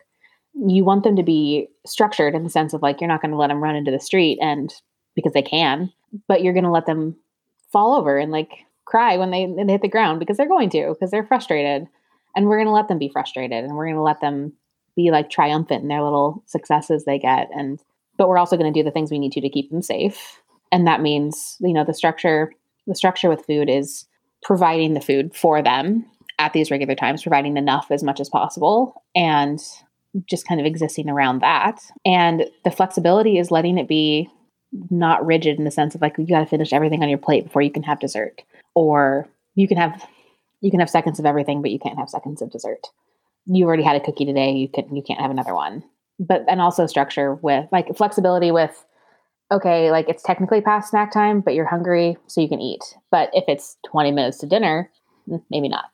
[0.55, 3.37] you want them to be structured in the sense of like you're not going to
[3.37, 4.73] let them run into the street and
[5.15, 5.93] because they can,
[6.27, 7.17] but you're going to let them
[7.73, 8.51] fall over and like
[8.85, 11.87] cry when they, they hit the ground because they're going to because they're frustrated.
[12.37, 14.53] And we're going to let them be frustrated and we're going to let them
[14.97, 17.81] be like triumphant in their little successes they get and
[18.17, 20.43] but we're also going to do the things we need to to keep them safe.
[20.73, 22.53] And that means, you know, the structure
[22.87, 24.07] the structure with food is
[24.43, 26.05] providing the food for them
[26.39, 29.61] at these regular times, providing enough as much as possible and
[30.27, 31.81] just kind of existing around that.
[32.05, 34.31] And the flexibility is letting it be
[34.91, 37.45] not rigid in the sense of like you got to finish everything on your plate
[37.45, 38.43] before you can have dessert.
[38.75, 40.07] Or you can have
[40.61, 42.87] you can have seconds of everything but you can't have seconds of dessert.
[43.47, 45.83] You already had a cookie today you can you can't have another one.
[46.19, 48.85] But and also structure with like flexibility with
[49.51, 52.83] okay like it's technically past snack time but you're hungry so you can eat.
[53.11, 54.91] But if it's 20 minutes to dinner
[55.29, 55.87] mm, maybe not.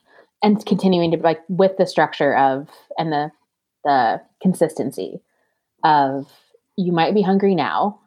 [0.42, 3.30] And continuing to like with the structure of and the
[3.84, 5.20] the consistency
[5.84, 6.30] of
[6.76, 8.00] you might be hungry now,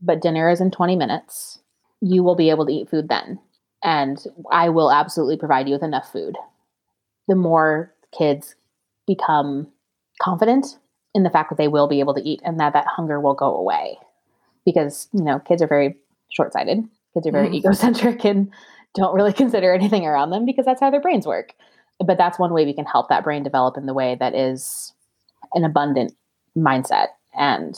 [0.00, 1.58] but dinner is in 20 minutes.
[2.00, 3.38] You will be able to eat food then.
[3.82, 4.18] And
[4.50, 6.36] I will absolutely provide you with enough food.
[7.28, 8.54] The more kids
[9.06, 9.68] become
[10.20, 10.78] confident
[11.14, 13.34] in the fact that they will be able to eat and that that hunger will
[13.34, 13.98] go away.
[14.64, 15.96] Because, you know, kids are very
[16.30, 17.54] short sighted, kids are very mm.
[17.54, 18.52] egocentric and
[18.94, 21.54] don't really consider anything around them because that's how their brains work.
[22.04, 24.92] But that's one way we can help that brain develop in the way that is
[25.54, 26.12] an abundant
[26.56, 27.76] mindset and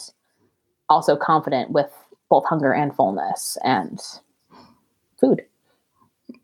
[0.88, 1.92] also confident with
[2.28, 4.00] both hunger and fullness and
[5.20, 5.42] food.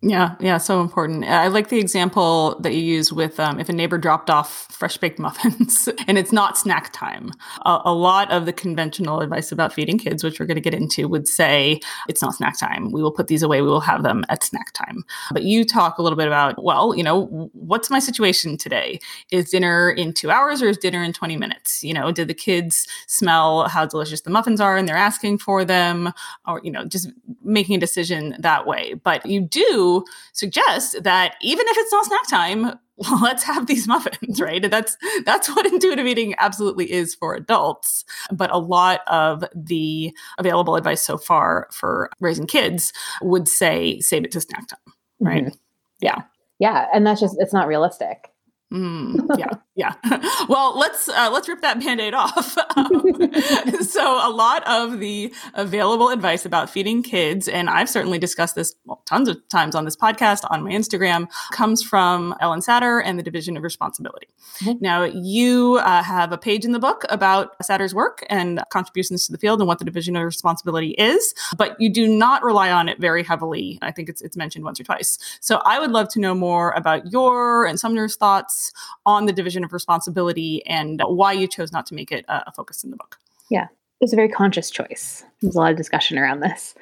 [0.07, 1.25] Yeah, yeah, so important.
[1.25, 4.99] I like the example that you use with um, if a neighbor dropped off fresh
[4.99, 7.31] baked muffins and it's not snack time.
[7.65, 10.75] A, a, lot of the conventional advice about feeding kids, which we're going to get
[10.75, 12.93] into, would say it's not snack time.
[12.93, 13.63] We will put these away.
[13.63, 15.05] We will have them at snack time.
[15.33, 19.01] But you talk a little bit about, well, you know, what's my situation today?
[19.31, 21.83] Is dinner in two hours or is dinner in 20 minutes?
[21.83, 25.65] You know, did the kids smell how delicious the muffins are and they're asking for
[25.65, 26.13] them?
[26.47, 27.11] Or, you know, just
[27.43, 28.95] making a decision that way.
[29.03, 29.94] But you do
[30.33, 34.69] suggest that even if it's not snack time, well, let's have these muffins, right?
[34.71, 38.05] That's that's what intuitive eating absolutely is for adults.
[38.33, 44.25] But a lot of the available advice so far for raising kids would say save
[44.25, 45.45] it to snack time, right?
[45.45, 45.57] Mm-hmm.
[46.01, 46.23] Yeah.
[46.61, 48.31] Yeah, and that's just it's not realistic.
[48.73, 49.47] Mm, yeah,
[49.77, 49.95] yeah.
[50.49, 52.57] Well, let's uh, let's rip that band-aid off.
[52.77, 53.05] Um,
[53.83, 58.75] so, a lot of the available advice about feeding kids, and I've certainly discussed this
[59.07, 63.23] tons of times on this podcast, on my Instagram, comes from Ellen Satter and the
[63.23, 64.27] Division of Responsibility.
[64.59, 64.79] Mm-hmm.
[64.81, 69.33] Now, you uh, have a page in the book about Satter's work and contributions to
[69.33, 72.89] the field and what the Division of Responsibility is, but you do not rely on
[72.89, 73.79] it very heavily.
[73.83, 75.17] I think it's it's mentioned once or twice.
[75.41, 78.64] So, I would love to know more about your and Sumner's thoughts
[79.07, 82.85] on the division of responsibility and why you chose not to make it a focus
[82.85, 83.19] in the book.
[83.51, 85.25] Yeah, it was a very conscious choice.
[85.41, 86.75] There's a lot of discussion around this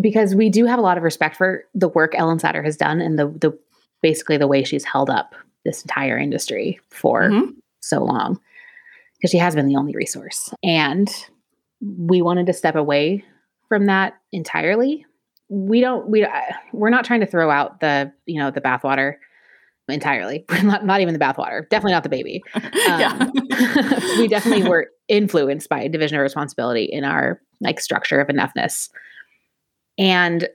[0.00, 3.00] because we do have a lot of respect for the work Ellen Satter has done
[3.00, 3.58] and the the
[4.02, 7.50] basically the way she's held up this entire industry for mm-hmm.
[7.80, 8.38] so long
[9.16, 11.26] because she has been the only resource and
[11.80, 13.24] we wanted to step away
[13.68, 15.04] from that entirely
[15.48, 16.26] we don't we
[16.72, 19.16] we're not trying to throw out the you know the bathwater
[19.94, 20.44] entirely.
[20.62, 21.68] not not even the bathwater.
[21.68, 22.42] Definitely not the baby.
[22.86, 23.32] Um,
[24.18, 28.90] we definitely were influenced by division of responsibility in our like structure of enoughness,
[29.98, 30.48] and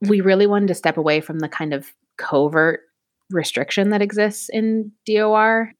[0.00, 2.80] we really wanted to step away from the kind of covert
[3.30, 5.72] restriction that exists in DOR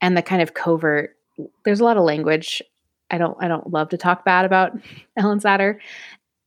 [0.00, 1.16] and the kind of covert.
[1.64, 2.62] There's a lot of language.
[3.10, 4.72] I don't I don't love to talk bad about
[5.16, 5.78] Ellen Satter,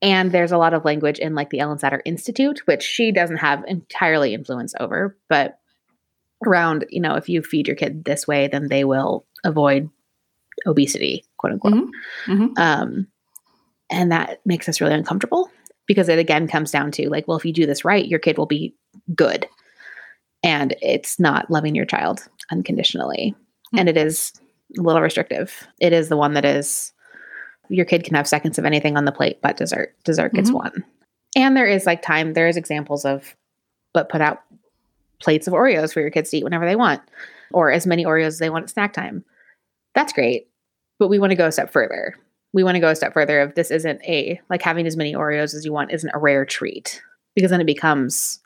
[0.01, 3.37] and there's a lot of language in like the Ellen Satter Institute, which she doesn't
[3.37, 5.59] have entirely influence over, but
[6.47, 9.89] around, you know, if you feed your kid this way, then they will avoid
[10.65, 11.73] obesity, quote unquote.
[11.73, 12.31] Mm-hmm.
[12.31, 12.53] Mm-hmm.
[12.57, 13.07] Um,
[13.91, 15.49] and that makes us really uncomfortable
[15.87, 18.37] because it again comes down to like, well, if you do this right, your kid
[18.37, 18.75] will be
[19.15, 19.47] good.
[20.43, 23.35] And it's not loving your child unconditionally.
[23.37, 23.79] Mm-hmm.
[23.79, 24.33] And it is
[24.77, 25.67] a little restrictive.
[25.79, 26.91] It is the one that is
[27.69, 29.95] your kid can have seconds of anything on the plate but dessert.
[30.03, 30.57] Dessert gets mm-hmm.
[30.57, 30.83] one.
[31.35, 33.35] And there is like time, there is examples of
[33.93, 34.39] but put out
[35.23, 37.01] plates of Oreos for your kids to eat whenever they want,
[37.51, 39.23] or as many Oreos as they want at snack time.
[39.95, 40.47] That's great.
[40.99, 42.15] But we want to go a step further.
[42.53, 45.13] We want to go a step further of this isn't a like having as many
[45.13, 47.01] Oreos as you want isn't a rare treat
[47.35, 48.39] because then it becomes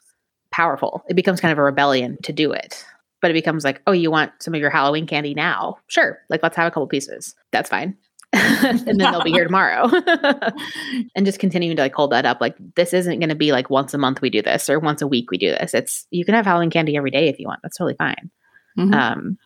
[0.52, 1.04] powerful.
[1.10, 2.86] It becomes kind of a rebellion to do it.
[3.22, 5.80] But it becomes like, oh, you want some of your Halloween candy now?
[5.88, 6.20] Sure.
[6.30, 7.36] Like, let's have a couple pieces.
[7.52, 7.98] That's fine.
[8.34, 9.90] and then they'll be here tomorrow.
[11.16, 12.42] and just continuing to like hold that up.
[12.42, 15.02] Like this isn't going to be like once a month we do this or once
[15.02, 15.74] a week we do this.
[15.74, 17.62] It's you can have Halloween candy every day if you want.
[17.64, 18.30] That's totally fine.
[18.78, 18.94] Mm-hmm.
[18.94, 19.38] Um,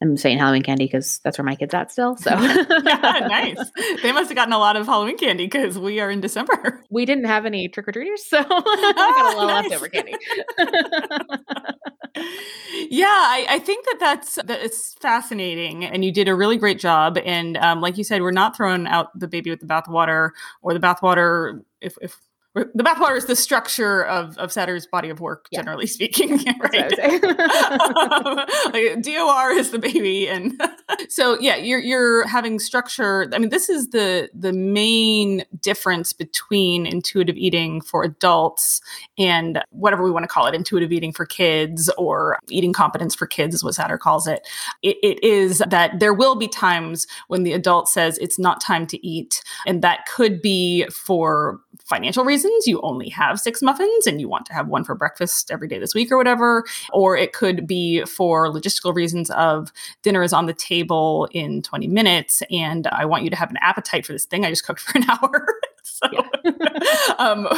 [0.00, 2.16] I'm saying Halloween candy because that's where my kids at still.
[2.16, 3.58] So yeah, nice.
[4.02, 6.84] They must have gotten a lot of Halloween candy because we are in December.
[6.90, 9.70] We didn't have any trick or treaters, so we got a lot nice.
[9.70, 10.14] leftover candy.
[12.90, 16.78] Yeah, I, I, think that that's that it's fascinating, and you did a really great
[16.78, 17.18] job.
[17.24, 20.30] And um, like you said, we're not throwing out the baby with the bathwater
[20.62, 22.16] or the bathwater if if
[22.74, 25.60] the bathwater is the structure of, of Satter's body of work, yeah.
[25.60, 26.98] generally speaking, right?
[27.00, 27.20] um,
[28.72, 30.60] like, DOR is the baby, and
[31.08, 33.30] so yeah, you're you're having structure.
[33.32, 38.80] I mean, this is the the main difference between intuitive eating for adults
[39.18, 43.26] and whatever we want to call it, intuitive eating for kids or eating competence for
[43.26, 44.46] kids, is what Satter calls it.
[44.82, 44.96] it.
[45.02, 49.06] It is that there will be times when the adult says it's not time to
[49.06, 54.28] eat, and that could be for financial reasons, you only have six muffins and you
[54.28, 56.64] want to have one for breakfast every day this week or whatever.
[56.92, 59.72] Or it could be for logistical reasons of
[60.02, 63.58] dinner is on the table in 20 minutes and I want you to have an
[63.60, 65.46] appetite for this thing I just cooked for an hour.
[65.88, 66.50] So, yeah.
[67.18, 67.48] um,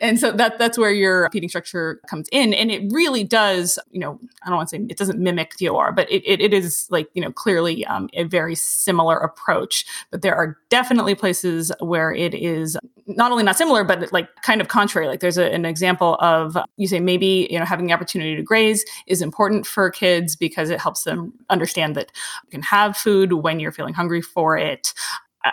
[0.00, 3.78] and so that that's where your feeding structure comes in, and it really does.
[3.90, 6.54] You know, I don't want to say it doesn't mimic DOR, but it, it, it
[6.54, 9.84] is like you know clearly um, a very similar approach.
[10.10, 14.60] But there are definitely places where it is not only not similar, but like kind
[14.60, 15.06] of contrary.
[15.06, 18.42] Like there's a, an example of you say maybe you know having the opportunity to
[18.42, 22.10] graze is important for kids because it helps them understand that
[22.44, 24.94] you can have food when you're feeling hungry for it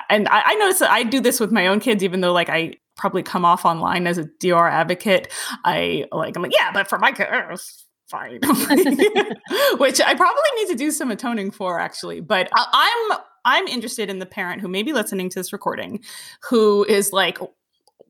[0.10, 2.50] and I, I notice that I do this with my own kids, even though like
[2.50, 5.32] I probably come off online as a DOR advocate.
[5.64, 8.40] I like I'm like, yeah, but for my kids, fine.
[9.78, 12.20] Which I probably need to do some atoning for actually.
[12.20, 16.02] But I, I'm I'm interested in the parent who may be listening to this recording
[16.50, 17.38] who is like,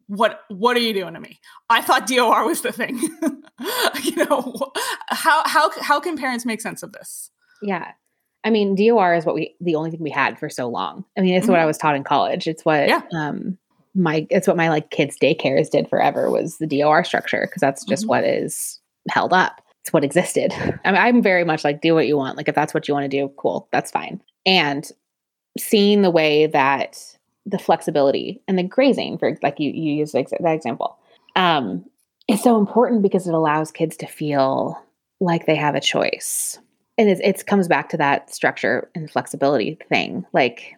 [0.07, 1.39] what what are you doing to me?
[1.69, 2.99] I thought DOR was the thing.
[4.03, 4.71] you know,
[5.09, 7.29] how how how can parents make sense of this?
[7.61, 7.91] Yeah.
[8.43, 11.03] I mean, DOR is what we the only thing we had for so long.
[11.17, 11.53] I mean, it's mm-hmm.
[11.53, 12.47] what I was taught in college.
[12.47, 13.01] It's what yeah.
[13.13, 13.57] um
[13.95, 17.83] my it's what my like kids daycares did forever was the DOR structure because that's
[17.85, 18.09] just mm-hmm.
[18.09, 18.79] what is
[19.09, 19.61] held up.
[19.81, 20.53] It's what existed.
[20.85, 22.37] I mean, I'm very much like do what you want.
[22.37, 24.21] Like if that's what you want to do, cool, that's fine.
[24.45, 24.89] And
[25.57, 30.53] seeing the way that the flexibility and the grazing for like you you use that
[30.53, 30.97] example
[31.35, 31.83] um
[32.27, 34.79] is so important because it allows kids to feel
[35.19, 36.59] like they have a choice
[36.99, 40.25] and it, it comes back to that structure and flexibility thing.
[40.33, 40.75] Like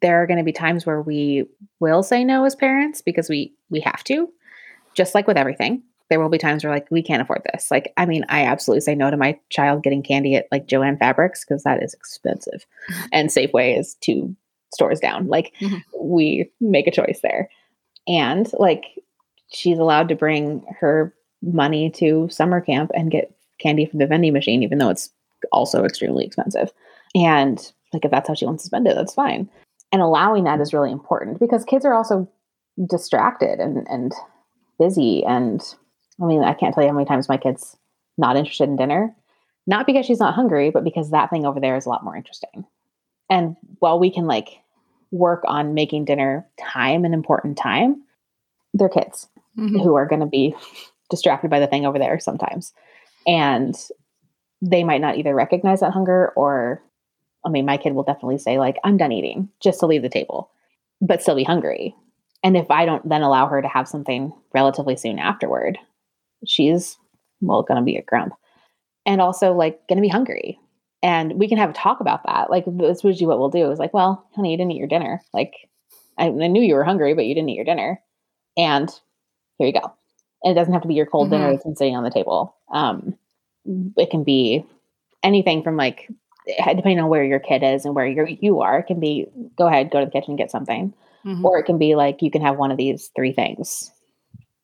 [0.00, 1.46] there are going to be times where we
[1.80, 4.28] will say no as parents because we we have to
[4.94, 5.82] just like with everything.
[6.08, 7.70] There will be times where like we can't afford this.
[7.72, 10.98] Like i mean i absolutely say no to my child getting candy at like joann
[10.98, 12.64] fabrics because that is expensive.
[13.12, 14.34] And safeway is two
[14.72, 15.26] stores down.
[15.26, 15.78] Like mm-hmm.
[15.98, 17.50] we make a choice there.
[18.06, 18.84] And like
[19.48, 21.12] she's allowed to bring her
[21.42, 25.10] money to summer camp and get candy from the vending machine even though it's
[25.52, 26.72] also extremely expensive.
[27.14, 27.58] And
[27.92, 29.48] like if that's how she wants to spend it, that's fine.
[29.92, 32.28] And allowing that is really important because kids are also
[32.88, 34.12] distracted and and
[34.78, 35.24] busy.
[35.24, 35.62] And
[36.20, 37.76] I mean, I can't tell you how many times my kid's
[38.18, 39.14] not interested in dinner.
[39.66, 42.16] Not because she's not hungry, but because that thing over there is a lot more
[42.16, 42.66] interesting.
[43.30, 44.60] And while we can like
[45.10, 48.02] work on making dinner time an important time,
[48.74, 49.28] they're kids
[49.58, 49.78] mm-hmm.
[49.78, 50.54] who are going to be
[51.08, 52.72] distracted by the thing over there sometimes.
[53.26, 53.74] And
[54.66, 56.82] they might not either recognize that hunger or,
[57.44, 60.08] I mean, my kid will definitely say, like, I'm done eating just to leave the
[60.08, 60.50] table,
[61.00, 61.94] but still be hungry.
[62.42, 65.78] And if I don't then allow her to have something relatively soon afterward,
[66.46, 66.96] she's,
[67.40, 68.34] well, going to be a grump
[69.04, 70.58] and also like going to be hungry.
[71.02, 72.50] And we can have a talk about that.
[72.50, 75.20] Like, this usually what we'll do is like, well, honey, you didn't eat your dinner.
[75.34, 75.52] Like,
[76.16, 78.00] I, I knew you were hungry, but you didn't eat your dinner.
[78.56, 78.88] And
[79.58, 79.92] here you go.
[80.42, 81.34] And it doesn't have to be your cold mm-hmm.
[81.34, 82.56] dinner that's been sitting on the table.
[82.72, 83.18] Um,
[83.64, 84.64] it can be
[85.22, 86.08] anything from like
[86.46, 88.80] depending on where your kid is and where you you are.
[88.80, 90.92] It can be go ahead, go to the kitchen and get something,
[91.24, 91.44] mm-hmm.
[91.44, 93.90] or it can be like you can have one of these three things.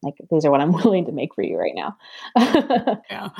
[0.02, 1.96] Like these are what I'm willing to make for you right now.
[3.10, 3.30] yeah.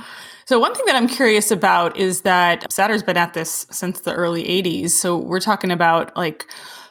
[0.47, 4.15] So one thing that I'm curious about is that Satter's been at this since the
[4.15, 4.91] early 80s.
[4.91, 6.47] So we're talking about like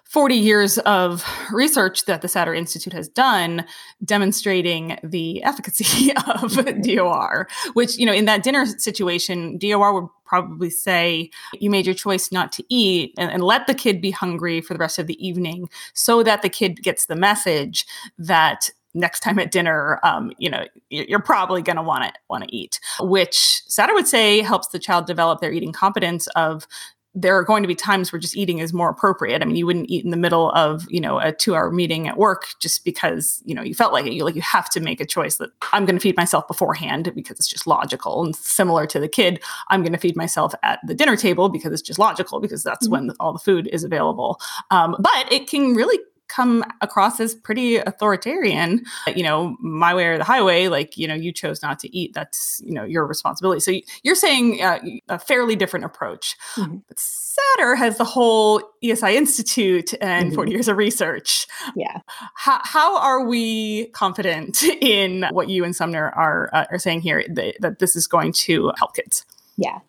[0.10, 3.64] 40 years of research that the Satter Institute has done
[4.03, 10.72] demonstrating the efficacy of DOR, which, you know, in that dinner situation, DOR would probably
[10.72, 14.62] say you made your choice not to eat and, and, let the kid be hungry
[14.62, 17.86] for the rest of the evening so that the kid gets the message
[18.20, 22.43] that next time at dinner um, you know you're probably going to want to want
[22.43, 26.68] to eat which Satter would say helps the child develop their eating competence of
[27.16, 29.41] there are going to be times where just eating is more appropriate.
[29.41, 32.07] I mean, you wouldn't eat in the middle of, you know, a two hour meeting
[32.07, 34.14] at work just because, you know, you felt like it.
[34.14, 37.12] You like you have to make a choice that I'm going to feed myself beforehand
[37.16, 38.24] because it's just logical.
[38.24, 41.74] And similar to the kid, I'm going to feed myself at the dinner table because
[41.74, 43.07] it's just logical because that's mm-hmm.
[43.07, 44.39] when all the food is available.
[44.70, 45.99] Um, but it can really
[46.30, 48.84] come across as pretty authoritarian
[49.15, 52.13] you know my way or the highway like you know you chose not to eat
[52.13, 53.73] that's you know your responsibility so
[54.03, 56.77] you're saying uh, a fairly different approach mm-hmm.
[56.88, 60.36] but Satter has the whole esi institute and mm-hmm.
[60.36, 61.99] 40 years of research yeah
[62.36, 67.25] how, how are we confident in what you and sumner are uh, are saying here
[67.27, 69.25] that, that this is going to help kids
[69.57, 69.80] yeah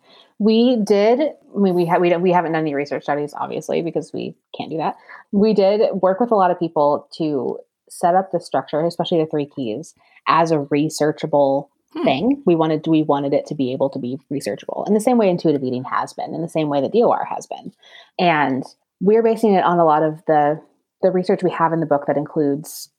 [0.41, 1.19] we did.
[1.19, 4.33] I mean, we have we don't we haven't done any research studies, obviously, because we
[4.57, 4.95] can't do that.
[5.31, 7.57] We did work with a lot of people to
[7.89, 9.93] set up the structure, especially the three keys,
[10.27, 12.03] as a researchable hmm.
[12.03, 12.43] thing.
[12.45, 15.29] We wanted we wanted it to be able to be researchable in the same way
[15.29, 17.73] intuitive eating has been, in the same way that DOR has been,
[18.17, 18.63] and
[18.99, 20.61] we're basing it on a lot of the
[21.01, 22.89] the research we have in the book that includes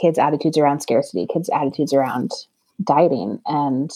[0.00, 2.32] kids' attitudes around scarcity, kids' attitudes around
[2.84, 3.90] dieting, and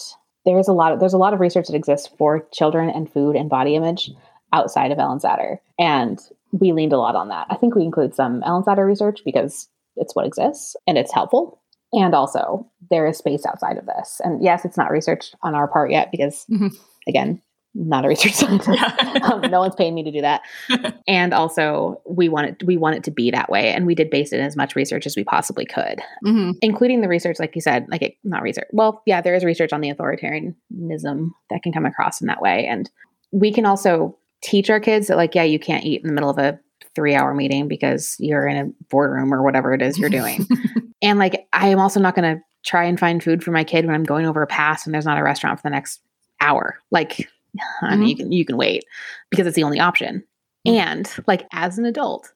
[0.44, 3.36] there's a lot of there's a lot of research that exists for children and food
[3.36, 4.10] and body image
[4.52, 5.58] outside of Ellen Satter.
[5.78, 6.18] And
[6.52, 7.46] we leaned a lot on that.
[7.50, 11.60] I think we include some Ellen Satter research because it's what exists and it's helpful.
[11.92, 14.20] And also there is space outside of this.
[14.22, 16.68] And yes, it's not research on our part yet because mm-hmm.
[17.08, 17.42] again,
[17.74, 18.68] not a research scientist.
[19.22, 20.42] um, no one's paying me to do that.
[21.08, 22.62] and also, we want it.
[22.64, 24.74] We want it to be that way, and we did base it in as much
[24.74, 26.52] research as we possibly could, mm-hmm.
[26.62, 28.66] including the research, like you said, like it, not research.
[28.72, 32.66] Well, yeah, there is research on the authoritarianism that can come across in that way,
[32.66, 32.90] and
[33.30, 36.30] we can also teach our kids that, like, yeah, you can't eat in the middle
[36.30, 36.58] of a
[36.94, 40.46] three-hour meeting because you're in a boardroom or whatever it is you're doing.
[41.02, 43.86] and like, I am also not going to try and find food for my kid
[43.86, 46.00] when I'm going over a pass and there's not a restaurant for the next
[46.40, 46.78] hour.
[46.90, 47.28] Like
[47.82, 48.06] I mean, mm-hmm.
[48.06, 48.84] you can you can wait
[49.30, 50.24] because it's the only option.
[50.66, 50.76] Mm-hmm.
[50.76, 52.32] And like as an adult,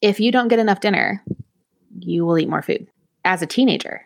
[0.00, 1.22] if you don't get enough dinner,
[1.98, 2.88] you will eat more food.
[3.24, 4.02] As a teenager,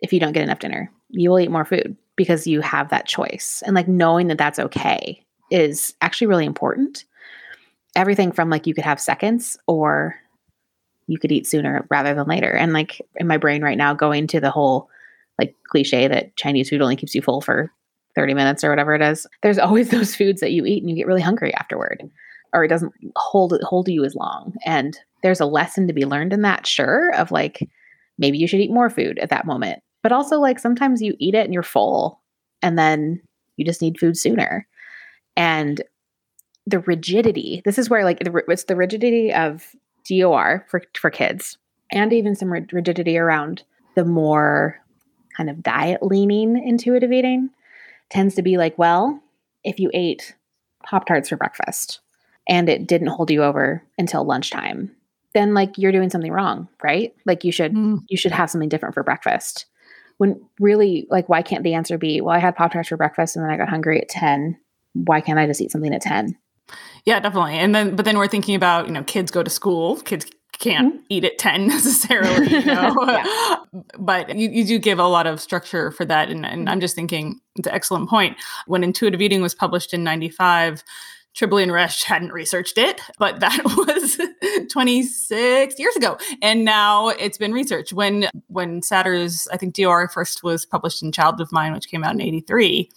[0.00, 3.06] if you don't get enough dinner, you will eat more food because you have that
[3.06, 3.62] choice.
[3.66, 7.04] And like knowing that that's okay is actually really important.
[7.96, 10.16] Everything from like you could have seconds or
[11.06, 12.50] you could eat sooner rather than later.
[12.50, 14.88] And like in my brain right now, going to the whole
[15.38, 17.70] like cliche that Chinese food only keeps you full for
[18.14, 20.96] 30 minutes or whatever it is, there's always those foods that you eat and you
[20.96, 22.02] get really hungry afterward
[22.54, 24.54] or it doesn't hold hold you as long.
[24.64, 27.68] And there's a lesson to be learned in that, sure, of like
[28.16, 29.82] maybe you should eat more food at that moment.
[30.02, 32.22] But also like sometimes you eat it and you're full
[32.62, 33.20] and then
[33.56, 34.66] you just need food sooner.
[35.36, 35.82] And
[36.66, 39.74] the rigidity, this is where like it's the rigidity of
[40.08, 41.58] DOR for for kids
[41.90, 43.62] and even some rigidity around
[43.94, 44.80] the more
[45.36, 47.50] kind of diet leaning intuitive eating
[48.10, 49.20] tends to be like, well,
[49.64, 50.34] if you ate
[50.84, 52.00] Pop Tarts for breakfast
[52.48, 54.94] and it didn't hold you over until lunchtime,
[55.32, 57.14] then like you're doing something wrong, right?
[57.24, 58.00] Like you should mm.
[58.08, 59.66] you should have something different for breakfast.
[60.18, 63.36] When really like why can't the answer be, well, I had Pop Tarts for breakfast
[63.36, 64.58] and then I got hungry at 10.
[64.94, 66.36] Why can't I just eat something at 10?
[67.04, 67.54] Yeah, definitely.
[67.54, 70.26] And then but then we're thinking about, you know, kids go to school, kids
[70.58, 71.04] can't mm-hmm.
[71.08, 73.56] eat at 10 necessarily you know yeah.
[73.98, 76.94] but you, you do give a lot of structure for that and, and i'm just
[76.94, 78.36] thinking it's an excellent point
[78.66, 80.84] when intuitive eating was published in 95
[81.36, 84.20] Tribole and Resch hadn't researched it, but that was
[84.70, 86.16] 26 years ago.
[86.40, 87.92] And now it's been researched.
[87.92, 92.04] When when Satter's, I think DOR first was published in Child of Mine, which came
[92.04, 92.88] out in 83,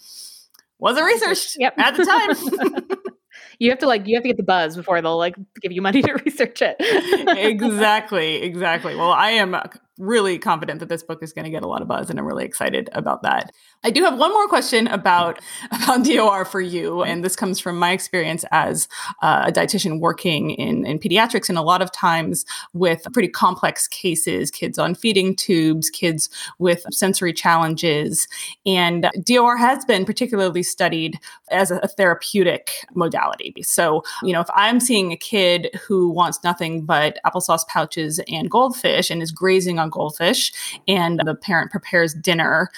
[0.78, 1.74] wasn't researched yep.
[1.78, 2.86] at the time.
[3.58, 5.82] you have to like you have to get the buzz before they'll like give you
[5.82, 6.76] money to research it.
[6.80, 8.94] exactly, exactly.
[8.94, 9.62] Well, I am uh,
[9.98, 12.24] really confident that this book is going to get a lot of buzz and I'm
[12.24, 13.52] really excited about that.
[13.84, 15.40] I do have one more question about
[15.70, 18.88] about DOR for you and this comes from my experience as
[19.22, 23.88] uh, a dietitian working in in pediatrics and a lot of times with pretty complex
[23.88, 28.28] cases, kids on feeding tubes, kids with sensory challenges
[28.64, 31.18] and DOR has been particularly studied
[31.50, 33.54] as a therapeutic modality.
[33.62, 38.50] So, you know, if I'm seeing a kid who wants nothing but applesauce pouches and
[38.50, 40.52] goldfish and is grazing on goldfish
[40.86, 42.70] and the parent prepares dinner,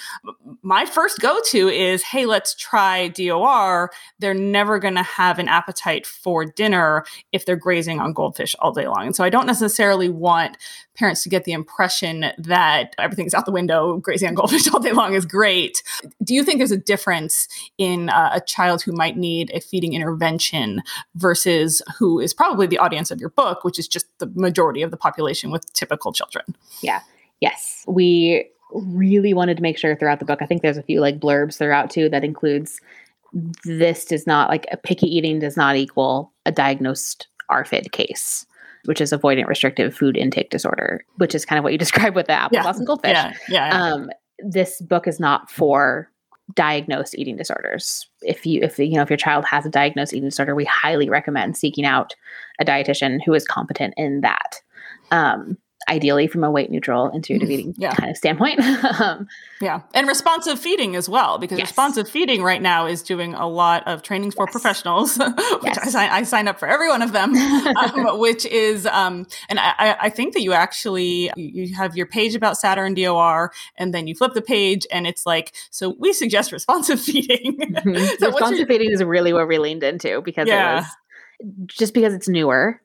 [0.61, 3.91] my first go to is, hey, let's try DOR.
[4.19, 8.71] They're never going to have an appetite for dinner if they're grazing on goldfish all
[8.71, 9.05] day long.
[9.05, 10.57] And so I don't necessarily want
[11.01, 14.91] parents to get the impression that everything's out the window, grazing on goldfish all day
[14.91, 15.81] long is great.
[16.23, 17.47] Do you think there's a difference
[17.79, 20.83] in uh, a child who might need a feeding intervention
[21.15, 24.91] versus who is probably the audience of your book, which is just the majority of
[24.91, 26.55] the population with typical children?
[26.83, 26.99] Yeah.
[27.39, 27.83] Yes.
[27.87, 30.43] We really wanted to make sure throughout the book.
[30.43, 32.79] I think there's a few like blurbs throughout too that includes
[33.63, 38.45] this does not like a picky eating does not equal a diagnosed ARFID case,
[38.85, 42.27] which is avoidant restrictive food intake disorder, which is kind of what you described with
[42.27, 42.73] the applesauce yeah.
[42.75, 43.11] and goldfish.
[43.11, 43.83] Yeah, yeah.
[43.83, 44.09] Um,
[44.39, 46.09] this book is not for
[46.55, 48.07] diagnosed eating disorders.
[48.21, 51.09] If you if you know if your child has a diagnosed eating disorder, we highly
[51.09, 52.15] recommend seeking out
[52.59, 54.61] a dietitian who is competent in that.
[55.11, 55.57] Um,
[55.91, 57.59] ideally from a weight neutral intuitive mm-hmm.
[57.59, 57.93] eating yeah.
[57.93, 58.59] kind of standpoint.
[58.99, 59.27] um,
[59.59, 59.81] yeah.
[59.93, 61.67] And responsive feeding as well, because yes.
[61.67, 64.51] responsive feeding right now is doing a lot of trainings for yes.
[64.53, 65.29] professionals, which
[65.63, 65.77] yes.
[65.79, 69.59] I, sign, I sign up for every one of them, um, which is, um, and
[69.59, 74.07] I, I think that you actually, you have your page about Saturn DOR and then
[74.07, 77.57] you flip the page and it's like, so we suggest responsive feeding.
[77.59, 78.15] Mm-hmm.
[78.17, 80.71] so responsive your- feeding is really what we leaned into because yeah.
[80.71, 82.81] it was just because it's newer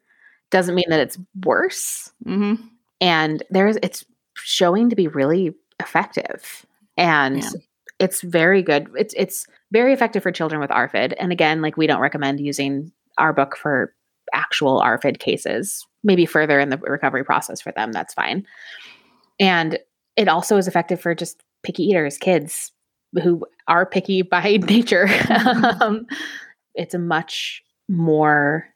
[0.51, 2.11] doesn't mean that it's worse.
[2.27, 2.67] Mm-hmm
[3.01, 4.05] and there's it's
[4.37, 6.67] showing to be really effective.
[6.97, 7.51] And yeah.
[7.99, 8.89] it's very good.
[8.97, 12.93] It's it's very effective for children with ARFID and again like we don't recommend using
[13.19, 13.95] our book for
[14.33, 15.87] actual ARFID cases.
[16.05, 18.47] Maybe further in the recovery process for them that's fine.
[19.39, 19.79] And
[20.17, 22.73] it also is effective for just picky eaters kids
[23.23, 25.09] who are picky by nature.
[25.81, 26.07] Um,
[26.75, 28.69] it's a much more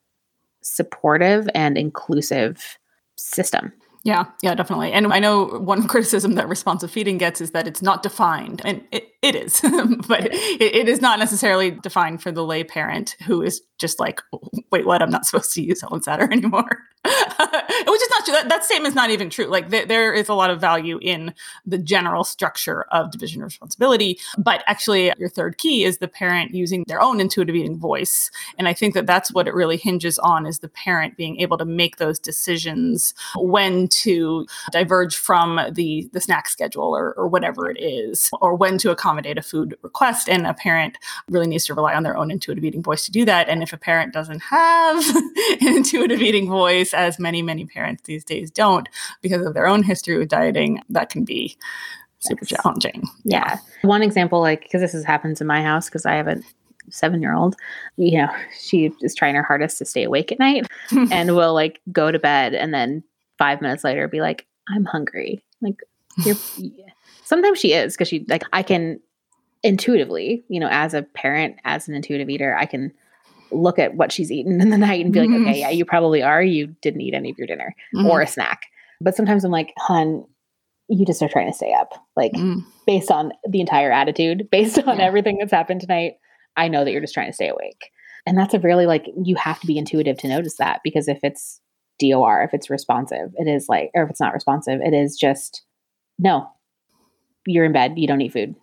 [0.62, 2.78] supportive and inclusive
[3.16, 3.72] system
[4.02, 4.92] yeah, yeah, definitely.
[4.92, 8.82] And I know one criticism that responsive feeding gets is that it's not defined, and
[8.92, 9.60] it, it is,
[10.08, 14.22] but it, it is not necessarily defined for the lay parent who is just like,
[14.70, 15.02] wait, what?
[15.02, 16.78] I'm not supposed to use Ellen Satter anymore.
[17.04, 18.34] Which is not true.
[18.34, 19.46] That, that statement is not even true.
[19.46, 23.46] Like th- there is a lot of value in the general structure of division of
[23.46, 24.18] responsibility.
[24.36, 28.30] But actually, your third key is the parent using their own intuitive eating voice.
[28.58, 31.56] And I think that that's what it really hinges on is the parent being able
[31.56, 37.70] to make those decisions when to diverge from the, the snack schedule or, or whatever
[37.70, 40.28] it is, or when to accommodate a food request.
[40.28, 40.98] And a parent
[41.28, 43.48] really needs to rely on their own intuitive eating voice to do that.
[43.48, 45.16] And if a parent doesn't have
[45.60, 48.88] an intuitive eating voice, as many, many parents these days don't
[49.22, 51.56] because of their own history with dieting, that can be
[52.20, 52.60] super yes.
[52.62, 53.02] challenging.
[53.24, 53.44] Yeah.
[53.48, 53.88] yeah.
[53.88, 56.40] One example, like, because this has happened in my house, because I have a
[56.90, 57.56] seven year old,
[57.96, 60.66] you know, she is trying her hardest to stay awake at night
[61.10, 63.02] and will like go to bed and then
[63.38, 65.42] five minutes later be like, I'm hungry.
[65.60, 65.80] Like,
[67.30, 69.00] sometimes she is because she, like, I can
[69.62, 72.92] intuitively, you know, as a parent, as an intuitive eater, I can
[73.52, 76.22] look at what she's eaten in the night and be like, okay, yeah, you probably
[76.22, 76.42] are.
[76.42, 78.06] You didn't eat any of your dinner mm-hmm.
[78.06, 78.62] or a snack.
[79.00, 80.24] But sometimes I'm like, hun,
[80.88, 81.94] you just are trying to stay up.
[82.16, 82.64] Like mm.
[82.84, 85.04] based on the entire attitude, based on yeah.
[85.04, 86.14] everything that's happened tonight,
[86.56, 87.90] I know that you're just trying to stay awake.
[88.26, 91.20] And that's a really like you have to be intuitive to notice that because if
[91.22, 91.60] it's
[92.00, 95.62] DOR, if it's responsive, it is like, or if it's not responsive, it is just
[96.18, 96.50] no,
[97.46, 98.54] you're in bed, you don't eat food.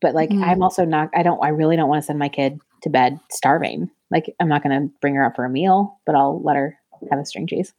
[0.00, 0.42] But like, mm.
[0.44, 3.18] I'm also not, I don't, I really don't want to send my kid to bed
[3.30, 3.90] starving.
[4.10, 6.78] Like I'm not going to bring her up for a meal, but I'll let her
[7.10, 7.72] have a string cheese.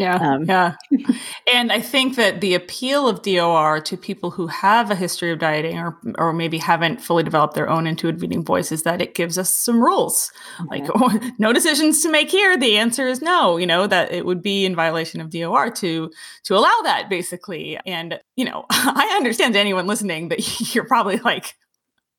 [0.00, 0.16] Yeah.
[0.16, 0.76] Um, yeah.
[1.52, 5.38] and I think that the appeal of DOR to people who have a history of
[5.38, 9.14] dieting or, or maybe haven't fully developed their own intuitive eating voice is that it
[9.14, 10.32] gives us some rules.
[10.68, 12.56] Like, oh, no decisions to make here.
[12.56, 16.10] The answer is no, you know, that it would be in violation of DOR to,
[16.44, 17.78] to allow that basically.
[17.84, 21.54] And, you know, I understand to anyone listening that you're probably like,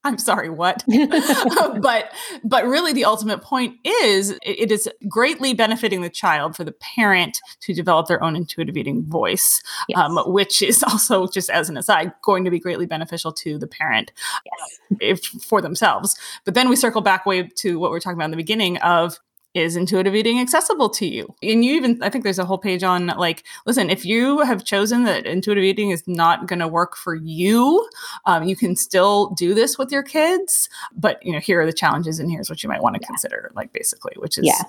[0.04, 0.84] I'm sorry, what?
[1.82, 2.12] but
[2.44, 7.40] but really the ultimate point is it is greatly benefiting the child for the parent
[7.62, 10.00] to develop their own intuitive eating voice, yes.
[10.00, 13.68] um, which is also just as an aside going to be greatly beneficial to the
[13.68, 14.12] parent
[14.46, 14.80] yes.
[15.00, 16.18] if for themselves.
[16.46, 18.78] But then we circle back way to what we are talking about in the beginning
[18.78, 19.20] of
[19.54, 21.34] is intuitive eating accessible to you?
[21.44, 24.64] And you even, I think there's a whole page on like, listen, if you have
[24.64, 27.88] chosen that intuitive eating is not going to work for you,
[28.26, 30.70] um, you can still do this with your kids.
[30.96, 33.08] But, you know, here are the challenges and here's what you might want to yeah.
[33.08, 34.64] consider, like basically, which is yeah.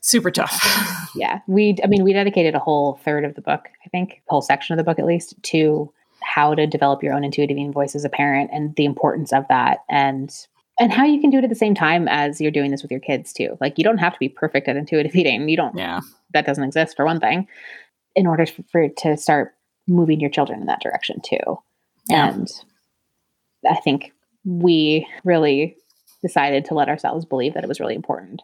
[0.00, 1.10] super tough.
[1.14, 1.40] yeah.
[1.46, 4.72] We, I mean, we dedicated a whole third of the book, I think, whole section
[4.72, 8.04] of the book at least, to how to develop your own intuitive eating voice as
[8.04, 10.46] a parent and the importance of that and
[10.78, 12.90] and how you can do it at the same time as you're doing this with
[12.90, 13.56] your kids too.
[13.60, 15.48] Like you don't have to be perfect at intuitive eating.
[15.48, 15.76] You don't.
[15.76, 16.00] Yeah.
[16.32, 17.48] That doesn't exist for one thing.
[18.14, 19.54] In order for to start
[19.86, 21.58] moving your children in that direction too.
[22.08, 22.32] Yeah.
[22.32, 22.48] And
[23.68, 24.12] I think
[24.44, 25.76] we really
[26.22, 28.42] decided to let ourselves believe that it was really important.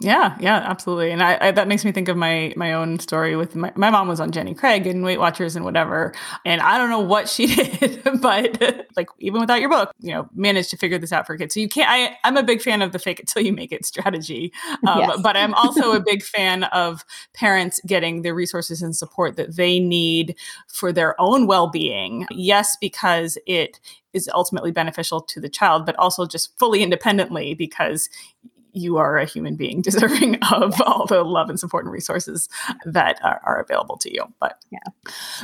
[0.00, 1.10] Yeah, yeah, absolutely.
[1.10, 3.90] And I, I, that makes me think of my my own story with my, my
[3.90, 6.14] mom was on Jenny Craig and Weight Watchers and whatever.
[6.46, 10.26] And I don't know what she did, but like even without your book, you know,
[10.34, 11.52] managed to figure this out for kids.
[11.52, 13.72] So you can't I I'm a big fan of the fake it till you make
[13.72, 14.52] it strategy.
[14.88, 15.20] Um, yes.
[15.22, 19.78] but I'm also a big fan of parents getting the resources and support that they
[19.78, 20.34] need
[20.66, 22.26] for their own well-being.
[22.30, 23.80] Yes, because it
[24.14, 28.08] is ultimately beneficial to the child, but also just fully independently because
[28.72, 30.80] you are a human being deserving of yes.
[30.84, 32.48] all the love and support and resources
[32.84, 34.24] that are, are available to you.
[34.40, 34.78] But yeah,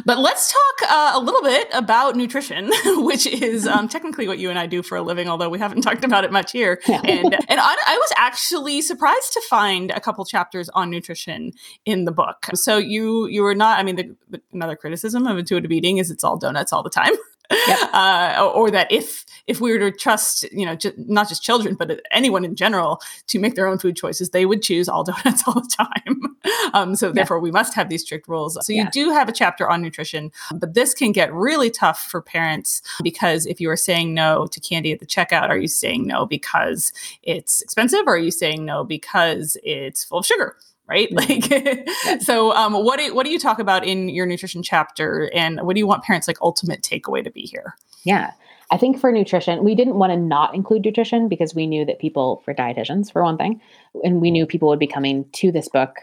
[0.04, 4.50] but let's talk uh, a little bit about nutrition, which is um, technically what you
[4.50, 6.80] and I do for a living, although we haven't talked about it much here.
[6.86, 7.00] Yeah.
[7.04, 11.52] And and I, I, was actually surprised to find a couple chapters on nutrition
[11.84, 12.46] in the book.
[12.54, 13.78] So you you were not.
[13.78, 16.90] I mean, the, the, another criticism of intuitive eating is it's all donuts all the
[16.90, 17.12] time.
[17.50, 17.78] Yep.
[17.96, 22.00] Uh, or that if if we were to trust, you know, not just children but
[22.10, 25.54] anyone in general to make their own food choices, they would choose all donuts all
[25.54, 26.36] the time.
[26.74, 28.58] um, so therefore, we must have these strict rules.
[28.66, 28.90] So you yeah.
[28.90, 33.46] do have a chapter on nutrition, but this can get really tough for parents because
[33.46, 36.92] if you are saying no to candy at the checkout, are you saying no because
[37.22, 40.56] it's expensive, or are you saying no because it's full of sugar?
[40.88, 41.08] Right?
[41.16, 42.08] Mm-hmm.
[42.08, 45.60] Like, so um, what do what do you talk about in your nutrition chapter, and
[45.62, 47.74] what do you want parents like ultimate takeaway to be here?
[48.04, 48.32] Yeah.
[48.70, 52.00] I think for nutrition, we didn't want to not include nutrition because we knew that
[52.00, 53.60] people, for dietitians, for one thing,
[54.02, 55.94] and we knew people would be coming to this book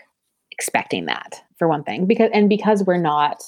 [0.49, 3.43] expecting that, for one thing, because and because we're not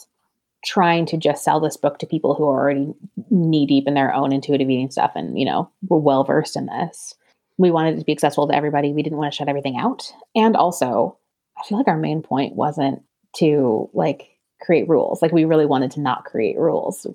[0.66, 2.94] trying to just sell this book to people who are already
[3.30, 6.66] knee deep in their own intuitive eating stuff and you know we're well versed in
[6.66, 7.14] this
[7.58, 10.12] we wanted it to be accessible to everybody we didn't want to shut everything out
[10.36, 11.16] and also
[11.58, 13.02] I feel like our main point wasn't
[13.38, 14.30] to like
[14.62, 15.22] create rules.
[15.22, 17.06] Like we really wanted to not create rules.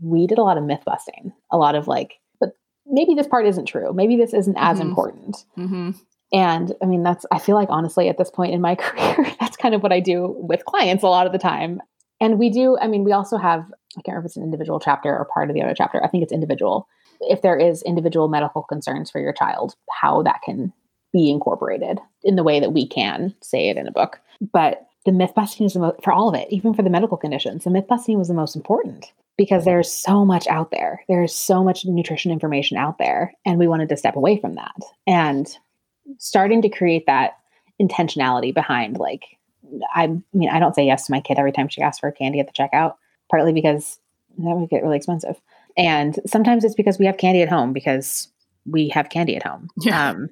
[0.00, 2.56] We did a lot of myth busting, a lot of like, but
[2.86, 3.92] maybe this part isn't true.
[3.92, 4.88] Maybe this isn't as mm-hmm.
[4.88, 5.44] important.
[5.56, 5.90] Mm-hmm.
[6.32, 9.56] And I mean, that's, I feel like honestly, at this point in my career, that's
[9.56, 11.80] kind of what I do with clients a lot of the time.
[12.20, 13.60] And we do, I mean, we also have,
[13.96, 16.02] I can't remember if it's an individual chapter or part of the other chapter.
[16.02, 16.88] I think it's individual.
[17.20, 20.72] If there is individual medical concerns for your child, how that can
[21.14, 24.20] be incorporated in the way that we can say it in a book.
[24.52, 27.16] But the myth busting is the most, for all of it, even for the medical
[27.16, 31.04] conditions, the myth busting was the most important because there's so much out there.
[31.08, 33.32] There's so much nutrition information out there.
[33.46, 34.76] And we wanted to step away from that.
[35.06, 35.48] And
[36.18, 37.38] starting to create that
[37.80, 39.22] intentionality behind, like,
[39.94, 42.40] I mean, I don't say yes to my kid every time she asks for candy
[42.40, 42.96] at the checkout,
[43.30, 43.98] partly because
[44.38, 45.40] that would get really expensive.
[45.76, 48.28] And sometimes it's because we have candy at home because
[48.66, 49.68] we have candy at home.
[49.80, 50.10] Yeah.
[50.10, 50.30] Um,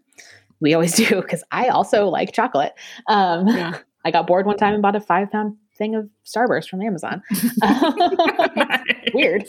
[0.62, 2.72] we always do because I also like chocolate.
[3.08, 3.78] Um, yeah.
[4.04, 7.22] I got bored one time and bought a five pound thing of Starburst from Amazon.
[9.14, 9.44] Weird.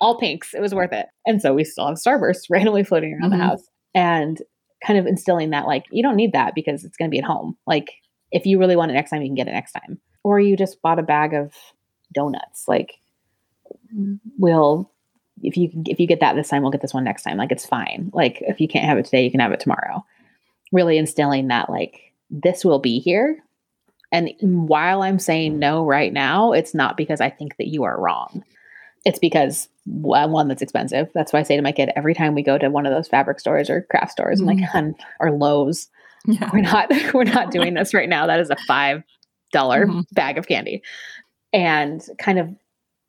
[0.00, 0.52] All pinks.
[0.52, 1.06] It was worth it.
[1.26, 3.38] And so we still have Starburst randomly floating around mm-hmm.
[3.38, 3.62] the house
[3.94, 4.42] and
[4.84, 7.24] kind of instilling that, like, you don't need that because it's going to be at
[7.24, 7.56] home.
[7.68, 7.92] Like,
[8.32, 10.00] if you really want it next time, you can get it next time.
[10.24, 11.52] Or you just bought a bag of
[12.12, 12.64] donuts.
[12.66, 12.94] Like,
[14.38, 14.90] we'll
[15.42, 17.36] if you if you get that this time, we'll get this one next time.
[17.36, 18.10] Like it's fine.
[18.12, 20.04] Like if you can't have it today, you can have it tomorrow
[20.72, 23.42] really instilling that like this will be here.
[24.10, 28.00] And while i'm saying no right now it's not because i think that you are
[28.00, 28.42] wrong.
[29.04, 31.08] It's because one that's expensive.
[31.14, 33.08] That's why i say to my kid every time we go to one of those
[33.08, 34.48] fabric stores or craft stores mm-hmm.
[34.48, 35.88] i'm like hun or lowes.
[36.26, 36.50] Yeah.
[36.52, 38.26] we're not we're not doing this right now.
[38.26, 39.02] That is a five
[39.52, 40.00] dollar mm-hmm.
[40.12, 40.82] bag of candy.
[41.52, 42.54] And kind of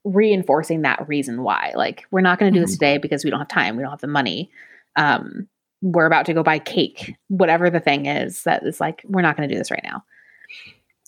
[0.05, 1.74] reinforcing that reason why.
[1.76, 2.70] Like we're not going to do mm-hmm.
[2.70, 3.76] this today because we don't have time.
[3.76, 4.51] We don't have the money.
[4.95, 5.47] Um
[5.82, 9.38] we're about to go buy cake, whatever the thing is that is like, we're not
[9.38, 10.03] going to do this right now.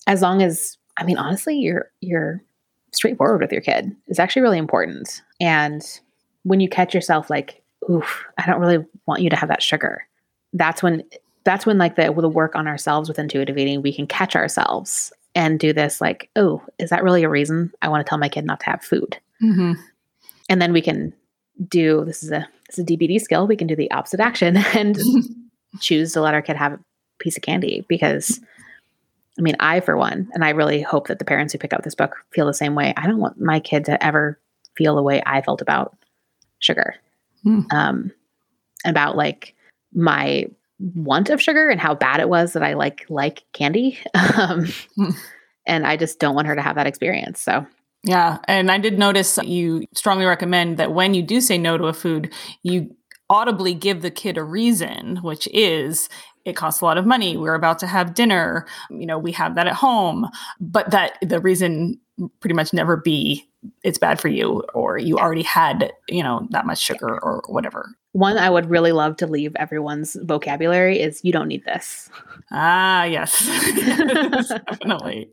[0.06, 2.42] As long as, I mean, honestly, you're, you're
[2.92, 5.22] straightforward with your kid is actually really important.
[5.40, 5.82] And
[6.42, 10.06] when you catch yourself like oof, I don't really want you to have that sugar.
[10.52, 11.04] That's when
[11.44, 15.12] that's when like the the work on ourselves with intuitive eating, we can catch ourselves
[15.34, 18.28] and do this like, oh, is that really a reason I want to tell my
[18.28, 19.18] kid not to have food?
[19.42, 19.72] Mm-hmm.
[20.48, 21.12] And then we can
[21.68, 23.46] do this is a this is a DBT skill.
[23.46, 24.98] We can do the opposite action and
[25.80, 26.80] choose to let our kid have a
[27.18, 28.40] piece of candy because
[29.38, 31.82] I mean, I for one, and I really hope that the parents who pick up
[31.82, 32.92] this book feel the same way.
[32.96, 34.38] I don't want my kid to ever
[34.76, 35.96] feel the way I felt about
[36.58, 36.94] sugar.
[37.44, 37.72] Mm.
[37.72, 38.12] Um,
[38.84, 39.54] about like
[39.94, 40.46] my
[40.78, 43.98] want of sugar and how bad it was that I like like candy.
[44.14, 44.66] Um,
[44.98, 45.14] mm.
[45.66, 47.40] and I just don't want her to have that experience.
[47.40, 47.66] So
[48.04, 51.84] yeah, and I did notice you strongly recommend that when you do say no to
[51.84, 52.32] a food,
[52.62, 52.94] you
[53.30, 56.08] audibly give the kid a reason, which is
[56.44, 57.36] it costs a lot of money.
[57.36, 58.66] We're about to have dinner.
[58.90, 60.28] You know, we have that at home,
[60.60, 62.00] but that the reason
[62.40, 63.48] pretty much never be
[63.84, 67.94] it's bad for you or you already had, you know, that much sugar or whatever.
[68.12, 72.10] One I would really love to leave everyone's vocabulary is you don't need this.
[72.50, 73.46] Ah, yes.
[73.46, 75.30] yes definitely.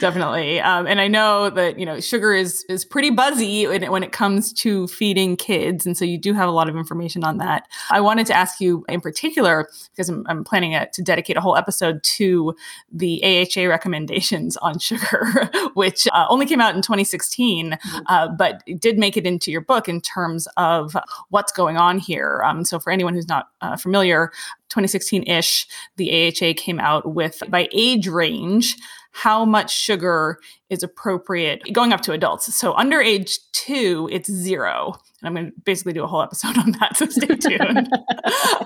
[0.00, 0.60] Definitely.
[0.60, 4.02] Um, and I know that, you know, sugar is is pretty buzzy when it, when
[4.02, 5.86] it comes to feeding kids.
[5.86, 7.66] And so you do have a lot of information on that.
[7.90, 11.40] I wanted to ask you in particular, because I'm, I'm planning a, to dedicate a
[11.40, 12.54] whole episode to
[12.92, 17.98] the AHA recommendations on sugar, which uh, only came out in 2016, mm-hmm.
[18.06, 20.96] uh, but did make it into your book in terms of
[21.30, 22.42] what's going on here.
[22.44, 24.32] Um, so for anyone who's not uh, familiar,
[24.70, 25.66] 2016-ish,
[25.96, 28.76] the AHA came out with by age range
[29.12, 30.38] how much sugar
[30.70, 32.54] is appropriate going up to adults.
[32.54, 34.94] So under age two, it's zero.
[35.20, 37.88] And I'm going to basically do a whole episode on that, so stay tuned.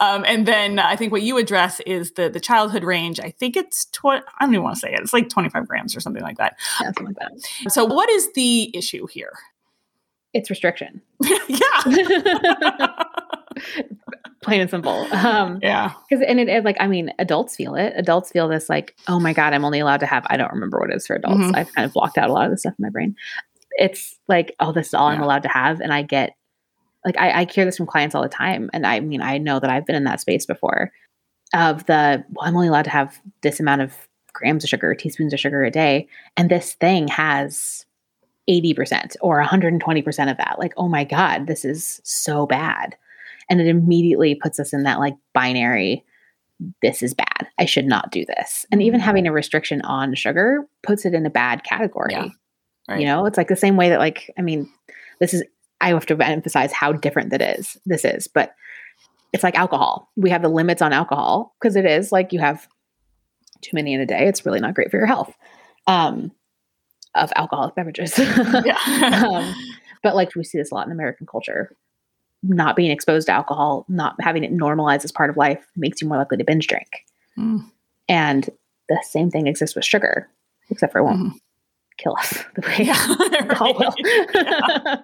[0.00, 3.18] um, and then I think what you address is the the childhood range.
[3.20, 5.00] I think it's tw- I don't even want to say it.
[5.00, 6.58] It's like 25 grams or something like that.
[6.80, 7.72] Yeah, something like that.
[7.72, 9.32] So what is the issue here?
[10.34, 11.02] It's restriction.
[11.48, 12.94] yeah.
[14.42, 15.06] Plain and simple.
[15.22, 15.92] Um, yeah.
[16.08, 17.92] Because and it, it, like I mean, adults feel it.
[17.96, 20.26] Adults feel this like, oh my god, I'm only allowed to have.
[20.28, 21.38] I don't remember what it is for adults.
[21.38, 21.54] Mm-hmm.
[21.54, 23.14] I've kind of blocked out a lot of the stuff in my brain.
[23.72, 25.16] It's like, oh, this is all yeah.
[25.16, 26.34] I'm allowed to have, and I get
[27.04, 29.60] like I, I hear this from clients all the time, and I mean, I know
[29.60, 30.92] that I've been in that space before.
[31.54, 33.94] Of the, well, I'm only allowed to have this amount of
[34.32, 37.84] grams of sugar, teaspoons of sugar a day, and this thing has
[38.48, 40.56] 80% or 120% of that.
[40.58, 42.96] Like, oh my God, this is so bad
[43.52, 46.04] and it immediately puts us in that like binary
[46.80, 47.48] this is bad.
[47.58, 48.64] I should not do this.
[48.70, 49.06] And even mm-hmm.
[49.06, 52.12] having a restriction on sugar puts it in a bad category.
[52.12, 52.28] Yeah.
[52.88, 53.00] right.
[53.00, 54.68] you know it's like the same way that like i mean
[55.20, 55.42] this is
[55.80, 58.54] i have to emphasize how different that is this is but
[59.32, 60.10] it's like alcohol.
[60.14, 62.68] We have the limits on alcohol because it is like you have
[63.62, 64.28] too many in a day.
[64.28, 65.34] It's really not great for your health
[65.86, 66.30] um
[67.14, 68.18] of alcoholic beverages.
[69.12, 69.54] Um,
[70.02, 71.76] but like we see this a lot in american culture
[72.42, 76.08] not being exposed to alcohol, not having it normalized as part of life makes you
[76.08, 76.88] more likely to binge drink.
[77.38, 77.64] Mm.
[78.08, 78.50] And
[78.88, 80.28] the same thing exists with sugar,
[80.70, 81.38] except for it won't mm
[81.98, 83.94] kill us the way yeah, alcohol will.
[83.98, 85.00] yeah.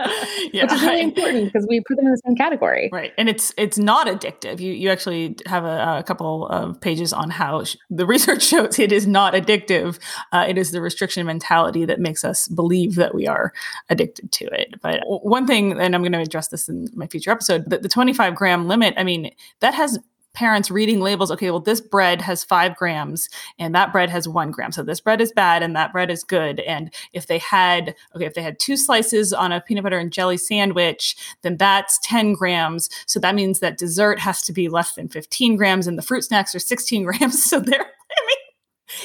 [0.52, 0.62] yeah.
[0.64, 2.88] Which is really important because we put them in the same category.
[2.92, 3.12] Right.
[3.18, 4.60] And it's it's not addictive.
[4.60, 8.78] You you actually have a, a couple of pages on how sh- the research shows
[8.78, 9.98] it is not addictive.
[10.32, 13.52] Uh, it is the restriction mentality that makes us believe that we are
[13.88, 14.80] addicted to it.
[14.80, 17.88] But one thing, and I'm going to address this in my future episode, that the
[17.88, 19.30] 25 gram limit, I mean,
[19.60, 19.98] that has
[20.34, 24.50] parents reading labels okay well this bread has five grams and that bread has one
[24.50, 27.94] gram so this bread is bad and that bread is good and if they had
[28.14, 31.98] okay if they had two slices on a peanut butter and jelly sandwich then that's
[32.02, 35.98] 10 grams so that means that dessert has to be less than 15 grams and
[35.98, 38.36] the fruit snacks are 16 grams so they're I mean,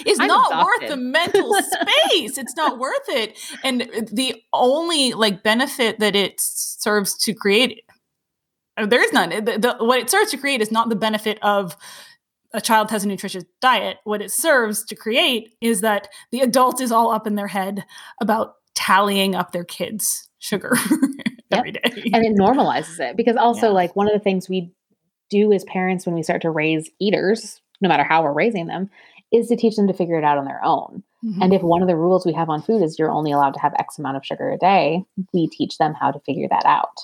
[0.05, 0.81] it's I'm not exhausted.
[0.81, 2.37] worth the mental space.
[2.37, 3.37] it's not worth it.
[3.65, 7.83] And the only like benefit that it serves to create
[8.77, 9.29] there is none.
[9.29, 11.77] The, the, what it serves to create is not the benefit of
[12.53, 13.97] a child has a nutritious diet.
[14.03, 17.83] What it serves to create is that the adult is all up in their head
[18.21, 20.73] about tallying up their kids' sugar
[21.51, 21.81] every day.
[22.13, 23.73] And it normalizes it because also, yeah.
[23.73, 24.71] like, one of the things we
[25.29, 28.89] do as parents when we start to raise eaters, no matter how we're raising them,
[29.31, 31.03] is to teach them to figure it out on their own.
[31.25, 31.41] Mm-hmm.
[31.41, 33.59] And if one of the rules we have on food is you're only allowed to
[33.59, 35.03] have X amount of sugar a day,
[35.33, 36.99] we teach them how to figure that out.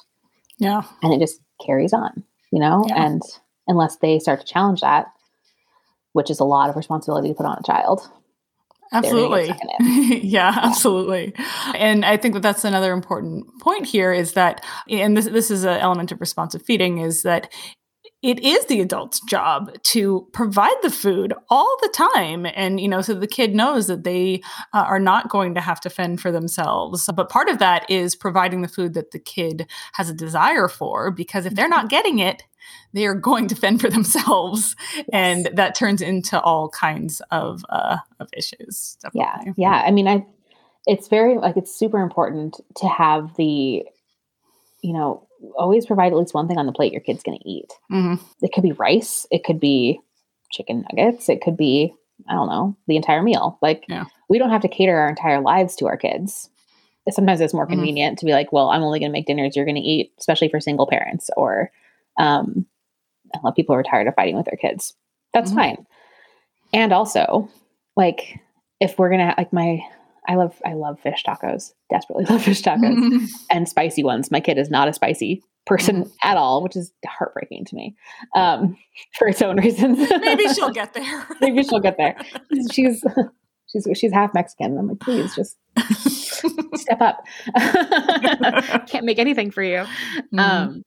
[0.60, 0.84] Yeah.
[1.02, 2.86] And it just carries on, you know?
[2.88, 3.06] Yeah.
[3.06, 3.22] And
[3.68, 5.08] unless they start to challenge that,
[6.14, 8.10] which is a lot of responsibility to put on a child.
[8.92, 9.48] Absolutely.
[9.48, 11.34] yeah, yeah, absolutely.
[11.76, 15.64] And I think that that's another important point here is that, and this, this is
[15.64, 17.54] an element of responsive feeding, is that
[18.22, 23.02] it is the adult's job to provide the food all the time and you know
[23.02, 24.42] so the kid knows that they
[24.74, 28.16] uh, are not going to have to fend for themselves but part of that is
[28.16, 31.88] providing the food that the kid has a desire for because if they're not mm-hmm.
[31.90, 32.44] getting it
[32.94, 35.06] they are going to fend for themselves yes.
[35.14, 39.54] and that turns into all kinds of uh, of issues definitely.
[39.58, 40.26] yeah yeah i mean i
[40.86, 43.86] it's very like it's super important to have the
[44.82, 47.50] you know always provide at least one thing on the plate your kid's going to
[47.50, 47.72] eat.
[47.92, 48.24] Mm-hmm.
[48.42, 50.00] It could be rice, it could be
[50.52, 51.94] chicken nuggets, it could be
[52.28, 53.58] I don't know the entire meal.
[53.62, 54.06] Like yeah.
[54.28, 56.50] we don't have to cater our entire lives to our kids.
[57.10, 57.74] Sometimes it's more mm-hmm.
[57.74, 58.20] convenient mm-hmm.
[58.20, 60.50] to be like, well, I'm only going to make dinners you're going to eat, especially
[60.50, 61.72] for single parents or
[62.20, 62.66] um,
[63.34, 64.94] a lot of people are tired of fighting with their kids.
[65.34, 65.60] That's mm-hmm.
[65.60, 65.88] fine.
[66.74, 67.50] And also,
[67.96, 68.40] like
[68.80, 69.80] if we're gonna like my
[70.30, 71.74] I love I love fish tacos.
[71.90, 74.32] Desperately love fish tacos and spicy ones.
[74.32, 76.12] My kid is not a spicy person mm-hmm.
[76.30, 77.96] at all, which is heartbreaking to me
[78.36, 78.78] um,
[79.18, 79.98] for its own reasons.
[80.22, 81.28] Maybe she'll get there.
[81.42, 82.16] Maybe she'll get there.
[82.72, 83.04] She's
[83.66, 84.78] she's she's half Mexican.
[84.78, 85.58] I'm like, please just
[86.76, 87.26] step up.
[88.88, 89.80] Can't make anything for you.
[90.32, 90.40] Mm-hmm.
[90.40, 90.84] Um,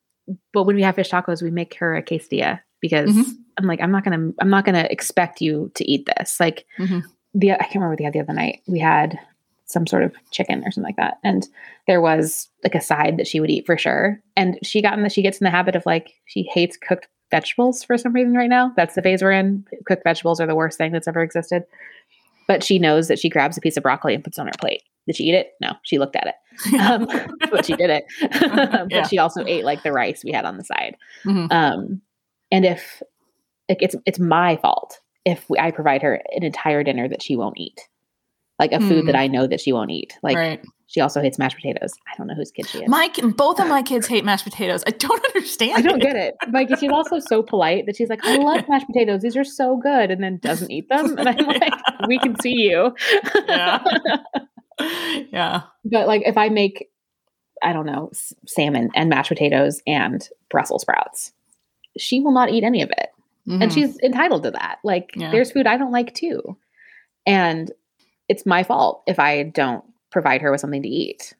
[0.53, 3.30] but when we have fish tacos, we make her a quesadilla because mm-hmm.
[3.59, 6.38] I'm like, I'm not gonna I'm not gonna expect you to eat this.
[6.38, 7.01] Like mm-hmm
[7.34, 8.61] the I can't remember what we the other night.
[8.66, 9.18] We had
[9.72, 11.48] some sort of chicken or something like that, and
[11.86, 14.20] there was like a side that she would eat for sure.
[14.36, 17.08] And she got in the she gets in the habit of like she hates cooked
[17.30, 18.72] vegetables for some reason right now.
[18.76, 19.64] That's the phase we're in.
[19.86, 21.64] Cooked vegetables are the worst thing that's ever existed.
[22.46, 24.52] But she knows that she grabs a piece of broccoli and puts it on her
[24.60, 24.82] plate.
[25.06, 25.52] Did she eat it?
[25.60, 27.08] No, she looked at it, um,
[27.50, 28.04] but she did it.
[28.40, 29.06] but yeah.
[29.06, 30.96] she also ate like the rice we had on the side.
[31.24, 31.50] Mm-hmm.
[31.50, 32.02] Um,
[32.52, 33.02] and if
[33.68, 37.36] like it's it's my fault if we, I provide her an entire dinner that she
[37.36, 37.88] won't eat,
[38.62, 38.88] like a mm.
[38.88, 39.22] food that hmm.
[39.22, 40.16] I know that she won't eat.
[40.22, 40.64] Like right.
[40.86, 41.94] she also hates mashed potatoes.
[42.06, 42.88] I don't know whose kid she is.
[42.88, 44.84] My both of my kids hate mashed potatoes.
[44.86, 45.72] I don't understand.
[45.78, 46.02] I don't it.
[46.02, 46.34] get it.
[46.52, 49.22] Like she's also so polite that she's like, I love mashed potatoes.
[49.22, 51.18] These are so good, and then doesn't eat them.
[51.18, 51.72] And I'm like,
[52.06, 52.94] we can see you.
[53.48, 53.82] yeah.
[55.32, 55.62] yeah.
[55.84, 56.88] But like if I make,
[57.64, 58.12] I don't know,
[58.46, 61.32] salmon and mashed potatoes and Brussels sprouts,
[61.98, 63.08] she will not eat any of it.
[63.48, 63.62] Mm-hmm.
[63.62, 64.78] And she's entitled to that.
[64.84, 65.32] Like yeah.
[65.32, 66.56] there's food I don't like too.
[67.26, 67.72] And
[68.33, 71.35] it's my fault if I don't provide her with something to eat.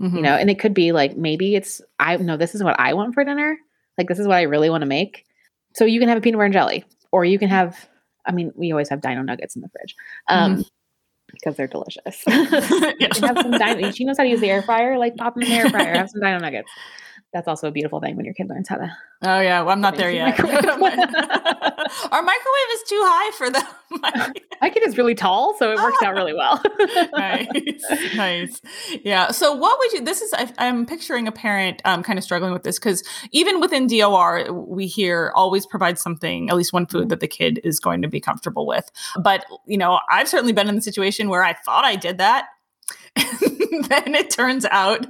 [0.00, 0.16] Mm-hmm.
[0.16, 2.94] You know, and it could be like maybe it's I know this is what I
[2.94, 3.58] want for dinner.
[3.98, 5.24] Like this is what I really want to make.
[5.74, 7.88] So you can have a peanut butter and jelly, or you can have.
[8.24, 9.96] I mean, we always have Dino nuggets in the fridge
[10.28, 10.62] um, mm-hmm.
[11.32, 12.22] because they're delicious.
[12.26, 14.96] have some Dino, she knows how to use the air fryer.
[14.96, 15.94] Like pop them in the air fryer.
[15.94, 16.70] Have some Dino nuggets
[17.32, 18.90] that's also a beautiful thing when your kid learns how to.
[19.22, 20.38] Oh yeah, well I'm not there yet.
[22.12, 23.64] Our microwave is too high for them.
[24.60, 26.62] My kid is really tall, so it works out really well.
[27.12, 28.60] nice, nice.
[29.04, 29.30] Yeah.
[29.30, 30.04] So what would you?
[30.04, 33.02] This is I, am picturing a parent um, kind of struggling with this because
[33.32, 37.60] even within DOR, we hear always provide something, at least one food that the kid
[37.64, 38.90] is going to be comfortable with.
[39.22, 42.46] But you know, I've certainly been in the situation where I thought I did that
[43.88, 45.06] then it turns out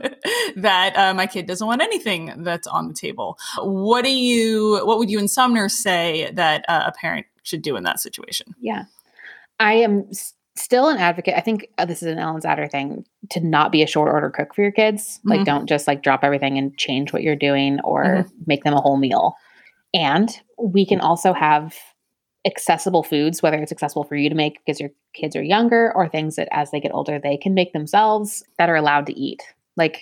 [0.57, 3.39] that uh, my kid doesn't want anything that's on the table.
[3.59, 4.81] What do you?
[4.85, 8.55] What would you and Sumner say that uh, a parent should do in that situation?
[8.61, 8.85] Yeah,
[9.59, 10.11] I am
[10.57, 11.35] still an advocate.
[11.37, 14.31] I think uh, this is an Ellen Satter thing to not be a short order
[14.31, 15.19] cook for your kids.
[15.19, 15.31] Mm-hmm.
[15.31, 18.29] Like, don't just like drop everything and change what you're doing or mm-hmm.
[18.47, 19.35] make them a whole meal.
[19.95, 20.29] And
[20.59, 21.75] we can also have
[22.49, 26.09] accessible foods, whether it's accessible for you to make because your kids are younger or
[26.09, 29.43] things that as they get older, they can make themselves that are allowed to eat.
[29.77, 30.01] Like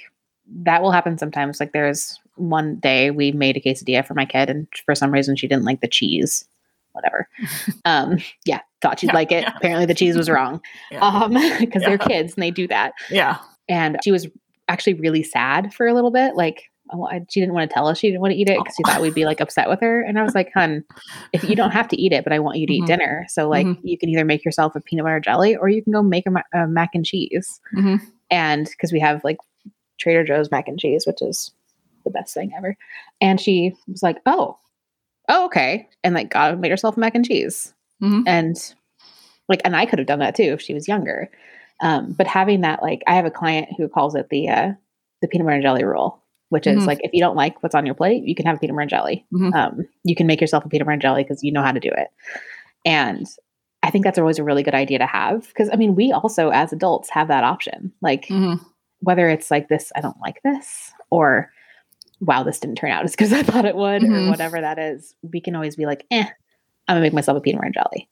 [0.62, 1.58] that will happen sometimes.
[1.60, 5.36] Like there's one day we made a quesadilla for my kid and for some reason
[5.36, 6.46] she didn't like the cheese.
[6.92, 7.28] Whatever.
[7.84, 9.42] um, yeah, thought she'd yeah, like it.
[9.42, 9.52] Yeah.
[9.56, 10.62] Apparently the cheese was wrong.
[10.90, 11.00] yeah.
[11.00, 12.92] Um, because they're kids and they do that.
[13.10, 13.38] Yeah.
[13.68, 14.28] And she was
[14.68, 16.36] actually really sad for a little bit.
[16.36, 16.70] Like
[17.28, 19.00] she didn't want to tell us she didn't want to eat it because she thought
[19.00, 20.02] we'd be like upset with her.
[20.02, 20.84] And I was like, hun,
[21.32, 22.84] if you don't have to eat it, but I want you to mm-hmm.
[22.84, 23.26] eat dinner.
[23.28, 23.86] So like mm-hmm.
[23.86, 26.30] you can either make yourself a peanut butter jelly or you can go make a,
[26.30, 27.60] ma- a mac and cheese.
[27.74, 28.04] Mm-hmm.
[28.30, 29.38] And because we have like
[29.98, 31.52] Trader Joe's mac and cheese, which is
[32.04, 32.76] the best thing ever.
[33.20, 34.58] And she was like, oh,
[35.28, 35.88] oh, okay.
[36.04, 37.74] And like got made herself a mac and cheese.
[38.02, 38.22] Mm-hmm.
[38.26, 38.74] And
[39.48, 41.30] like, and I could have done that too if she was younger.
[41.80, 44.72] Um, but having that, like, I have a client who calls it the uh,
[45.20, 46.86] the peanut butter and jelly rule, which is mm-hmm.
[46.86, 48.82] like if you don't like what's on your plate, you can have a peanut butter
[48.82, 49.26] and jelly.
[49.32, 49.54] Mm-hmm.
[49.54, 51.80] Um, you can make yourself a peanut butter and jelly because you know how to
[51.80, 52.08] do it.
[52.84, 53.26] And
[53.82, 56.50] I think that's always a really good idea to have because I mean, we also
[56.50, 57.92] as adults have that option.
[58.00, 58.62] Like mm-hmm.
[59.00, 61.50] whether it's like this, I don't like this, or
[62.20, 64.30] wow, this didn't turn out as good as I thought it would, or mm-hmm.
[64.30, 66.26] whatever that is, we can always be like, eh,
[66.88, 68.08] I'm gonna make myself a peanut butter and jelly.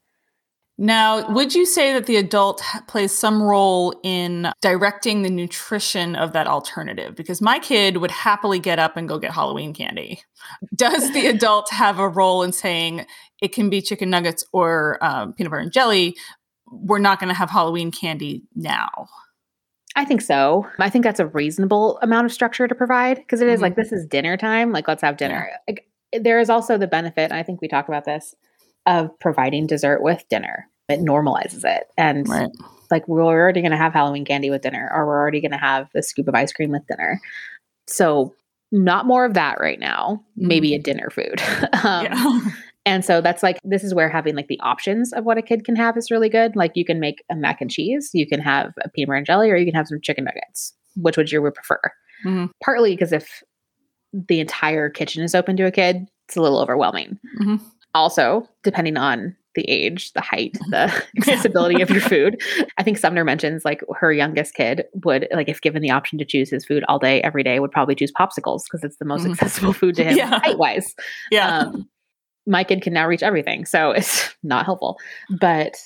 [0.76, 6.32] Now, would you say that the adult plays some role in directing the nutrition of
[6.32, 7.14] that alternative?
[7.14, 10.20] Because my kid would happily get up and go get Halloween candy.
[10.74, 13.06] Does the adult have a role in saying
[13.40, 16.16] it can be chicken nuggets or um, peanut butter and jelly?
[16.66, 19.08] We're not going to have Halloween candy now.
[19.94, 20.66] I think so.
[20.80, 23.62] I think that's a reasonable amount of structure to provide because it is mm-hmm.
[23.62, 24.72] like this is dinner time.
[24.72, 25.48] Like let's have dinner.
[25.48, 25.56] Yeah.
[25.68, 25.86] Like,
[26.20, 27.32] there is also the benefit.
[27.32, 28.34] I think we talk about this
[28.86, 30.68] of providing dessert with dinner.
[30.88, 31.84] It normalizes it.
[31.96, 32.50] And right.
[32.90, 35.56] like we're already going to have Halloween candy with dinner, or we're already going to
[35.58, 37.20] have the scoop of ice cream with dinner.
[37.86, 38.34] So,
[38.72, 40.48] not more of that right now, mm.
[40.48, 41.40] maybe a dinner food.
[41.84, 42.40] um, yeah.
[42.86, 45.64] And so that's like, this is where having like the options of what a kid
[45.64, 46.54] can have is really good.
[46.54, 49.26] Like, you can make a mac and cheese, you can have a peanut butter and
[49.26, 50.74] jelly, or you can have some chicken nuggets.
[50.96, 51.80] Which would you would prefer?
[52.24, 52.46] Mm-hmm.
[52.62, 53.42] Partly because if
[54.12, 57.18] the entire kitchen is open to a kid, it's a little overwhelming.
[57.40, 57.64] Mm-hmm.
[57.94, 62.40] Also, depending on the age, the height, the accessibility of your food.
[62.76, 66.24] I think Sumner mentions like her youngest kid would like if given the option to
[66.24, 69.22] choose his food all day every day would probably choose popsicles because it's the most
[69.22, 69.32] mm-hmm.
[69.32, 70.40] accessible food to him yeah.
[70.40, 70.94] height wise.
[71.30, 71.58] Yeah.
[71.60, 71.88] Um,
[72.46, 74.98] my kid can now reach everything, so it's not helpful.
[75.40, 75.76] But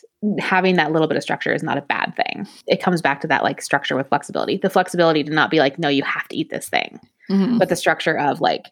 [0.40, 2.48] having that little bit of structure is not a bad thing.
[2.66, 4.56] It comes back to that like structure with flexibility.
[4.56, 6.98] The flexibility to not be like, no, you have to eat this thing,
[7.30, 7.58] mm-hmm.
[7.58, 8.64] but the structure of like,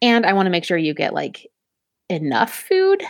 [0.00, 1.46] and I want to make sure you get like
[2.08, 3.02] enough food.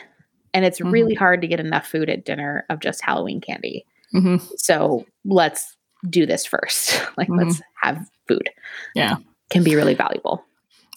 [0.53, 0.91] And it's mm-hmm.
[0.91, 3.85] really hard to get enough food at dinner of just Halloween candy.
[4.15, 4.45] Mm-hmm.
[4.57, 5.77] So let's
[6.09, 7.01] do this first.
[7.17, 7.89] like, let's mm-hmm.
[7.89, 8.49] have food.
[8.95, 9.17] Yeah.
[9.51, 10.45] Can be really valuable.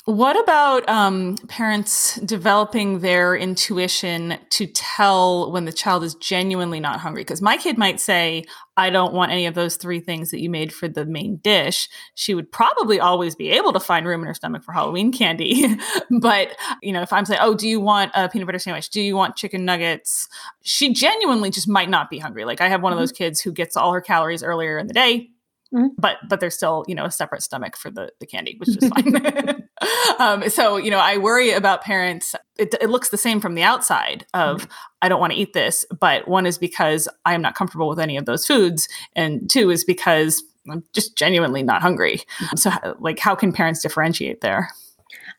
[0.08, 7.02] What about um, parents developing their intuition to tell when the child is genuinely not
[7.02, 7.24] hungry?
[7.24, 8.46] Because my kid might say,
[8.78, 11.90] I don't want any of those three things that you made for the main dish.
[12.16, 15.76] She would probably always be able to find room in her stomach for Halloween candy.
[16.22, 18.90] but, you know, if I'm saying, oh, do you want a peanut butter sandwich?
[18.90, 20.30] Do you want chicken nuggets?
[20.64, 22.46] She genuinely just might not be hungry.
[22.46, 23.00] Like I have one mm-hmm.
[23.00, 25.32] of those kids who gets all her calories earlier in the day,
[25.74, 25.88] Mm-hmm.
[25.98, 28.78] But but there's still you know a separate stomach for the the candy, which is
[28.90, 29.67] fine.
[30.20, 32.36] um, so you know I worry about parents.
[32.58, 34.72] It, it looks the same from the outside of mm-hmm.
[35.02, 38.00] I don't want to eat this, but one is because I am not comfortable with
[38.00, 42.18] any of those foods, and two is because I'm just genuinely not hungry.
[42.40, 42.58] Mm-hmm.
[42.58, 44.70] So like how can parents differentiate there?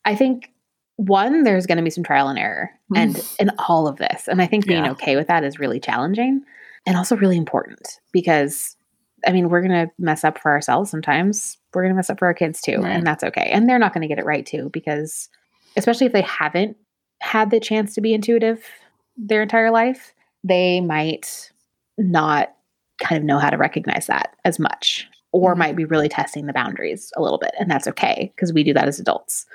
[0.05, 0.53] I think
[0.99, 3.36] one there's going to be some trial and error and mm.
[3.39, 4.91] in all of this and i think being yeah.
[4.91, 6.43] okay with that is really challenging
[6.86, 8.76] and also really important because
[9.27, 11.59] I mean, we're going to mess up for ourselves sometimes.
[11.75, 12.91] We're going to mess up for our kids too, right.
[12.93, 13.51] and that's okay.
[13.53, 15.29] And they're not going to get it right too, because
[15.77, 16.77] especially if they haven't
[17.21, 18.64] had the chance to be intuitive
[19.16, 20.14] their entire life,
[20.45, 21.51] they might
[21.99, 22.55] not
[23.03, 25.59] kind of know how to recognize that as much, or mm-hmm.
[25.59, 27.53] might be really testing the boundaries a little bit.
[27.59, 29.47] And that's okay, because we do that as adults.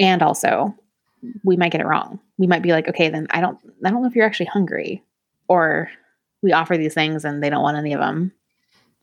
[0.00, 0.74] And also,
[1.44, 2.18] we might get it wrong.
[2.38, 5.02] We might be like, okay, then I don't, I don't know if you're actually hungry,
[5.46, 5.90] or
[6.42, 8.32] we offer these things and they don't want any of them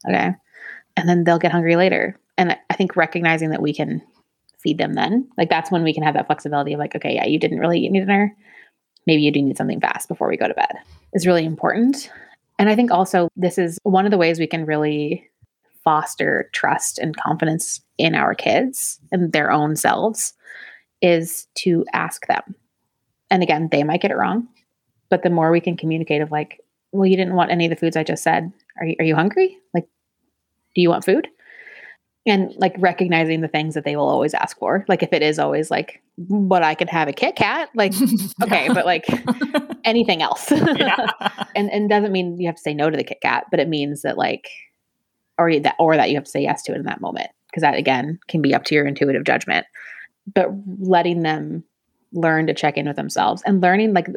[0.07, 0.33] Okay.
[0.97, 2.19] And then they'll get hungry later.
[2.37, 4.01] And I think recognizing that we can
[4.59, 7.25] feed them then, like that's when we can have that flexibility of like, okay, yeah,
[7.25, 8.35] you didn't really eat dinner.
[9.07, 10.75] Maybe you do need something fast before we go to bed
[11.13, 12.11] is really important.
[12.59, 15.27] And I think also this is one of the ways we can really
[15.83, 20.33] foster trust and confidence in our kids and their own selves
[21.01, 22.55] is to ask them.
[23.31, 24.47] And again, they might get it wrong,
[25.09, 26.59] but the more we can communicate of like,
[26.91, 29.15] well, you didn't want any of the foods I just said are you, are you
[29.15, 29.57] hungry?
[29.73, 29.87] Like,
[30.75, 31.27] do you want food?
[32.25, 34.85] And like recognizing the things that they will always ask for.
[34.87, 37.93] Like if it is always like, but I can have a Kit Kat, like,
[38.43, 39.05] okay, but like
[39.83, 40.51] anything else.
[41.55, 43.67] and and doesn't mean you have to say no to the Kit Kat, but it
[43.67, 44.49] means that like,
[45.37, 47.29] or that or that you have to say yes to it in that moment.
[47.49, 49.65] Because that again can be up to your intuitive judgment.
[50.33, 51.63] But letting them
[52.13, 54.07] learn to check in with themselves and learning like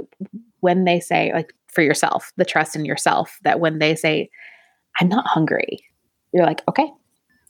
[0.61, 4.31] when they say like for yourself, the trust in yourself that when they say,
[5.01, 5.85] I'm not hungry,
[6.33, 6.89] you're like, okay,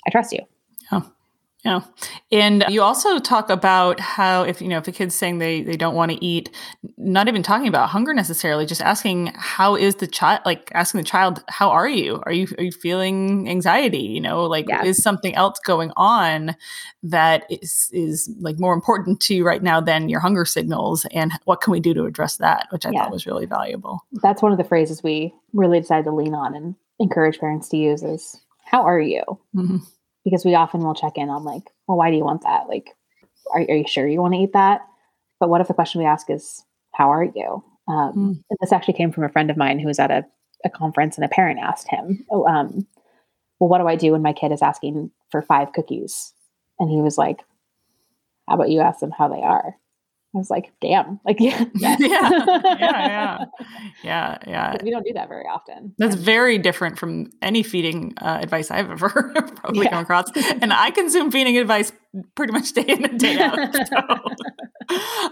[0.07, 0.41] I trust you.
[0.91, 1.03] Yeah.
[1.65, 1.81] Yeah.
[2.31, 5.79] And you also talk about how if you know if a kid's saying they they
[5.79, 6.51] don't want to eat,
[6.99, 11.07] not even talking about hunger necessarily, just asking how is the child like asking the
[11.07, 12.23] child, how are you?
[12.27, 14.03] Are you are you feeling anxiety?
[14.03, 14.85] You know, like yeah.
[14.85, 16.55] is something else going on
[17.03, 21.33] that is is like more important to you right now than your hunger signals and
[21.45, 23.05] what can we do to address that, which I yeah.
[23.05, 24.05] thought was really valuable.
[24.13, 27.79] That's one of the phrases we really decided to lean on and encourage parents to
[27.79, 29.23] use is how are you?
[29.57, 29.79] Mm-hmm
[30.25, 32.69] because we often will check in on like, well, why do you want that?
[32.69, 32.91] Like,
[33.53, 34.81] are, are you sure you want to eat that?
[35.41, 36.65] But what if the question we ask is,
[36.95, 37.63] how are you?
[37.89, 38.43] Um, mm.
[38.49, 40.25] And this actually came from a friend of mine who was at a,
[40.65, 42.87] a conference and a parent asked him, oh, um,
[43.59, 46.33] well, what do I do when my kid is asking for five cookies?
[46.79, 47.41] And he was like,
[48.49, 49.75] how about you ask them how they are?
[50.35, 52.01] I was like, damn, like, yeah, yes.
[52.01, 53.45] yeah, yeah,
[54.03, 54.77] yeah, yeah.
[54.83, 55.95] We don't do that very often.
[55.99, 59.09] That's very different from any feeding uh, advice I've ever
[59.57, 59.91] probably yeah.
[59.91, 60.31] come across.
[60.61, 61.93] And I consume feeding advice
[62.35, 63.75] pretty much day in and day out.
[63.75, 63.97] So.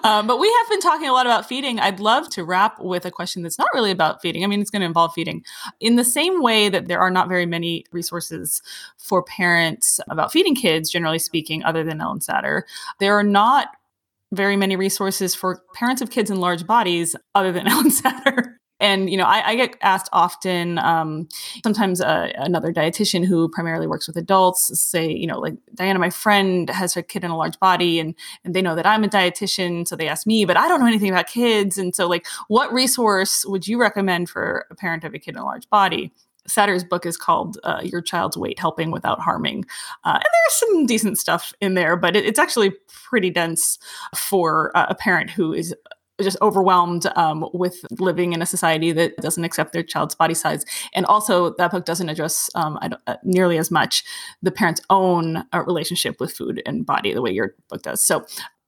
[0.05, 1.81] um, but we have been talking a lot about feeding.
[1.81, 4.45] I'd love to wrap with a question that's not really about feeding.
[4.45, 5.45] I mean, it's going to involve feeding
[5.81, 8.63] in the same way that there are not very many resources
[8.99, 12.63] for parents about feeding kids, generally speaking, other than Ellen Satter.
[12.99, 13.69] There are not
[14.33, 18.55] very many resources for parents of kids in large bodies other than Ellen Satter.
[18.81, 20.79] And you know, I, I get asked often.
[20.81, 21.29] Um,
[21.63, 26.11] sometimes uh, another dietitian who primarily works with adults say, you know, like Diana, my
[26.11, 29.09] friend has her kid in a large body, and and they know that I'm a
[29.09, 31.79] dietitian, so they ask me, but I don't know anything about kids.
[31.79, 35.41] And so, like, what resource would you recommend for a parent of a kid in
[35.41, 36.13] a large body?
[36.47, 39.65] Satter's book is called uh, Your Child's Weight Helping Without Harming.
[40.05, 43.79] Uh, and there's some decent stuff in there, but it, it's actually pretty dense
[44.15, 45.75] for uh, a parent who is
[46.21, 50.65] just overwhelmed um, with living in a society that doesn't accept their child's body size.
[50.95, 54.05] And also, that book doesn't address um, uh, nearly as much
[54.43, 58.05] the parent's own uh, relationship with food and body the way your book does.
[58.05, 58.25] So,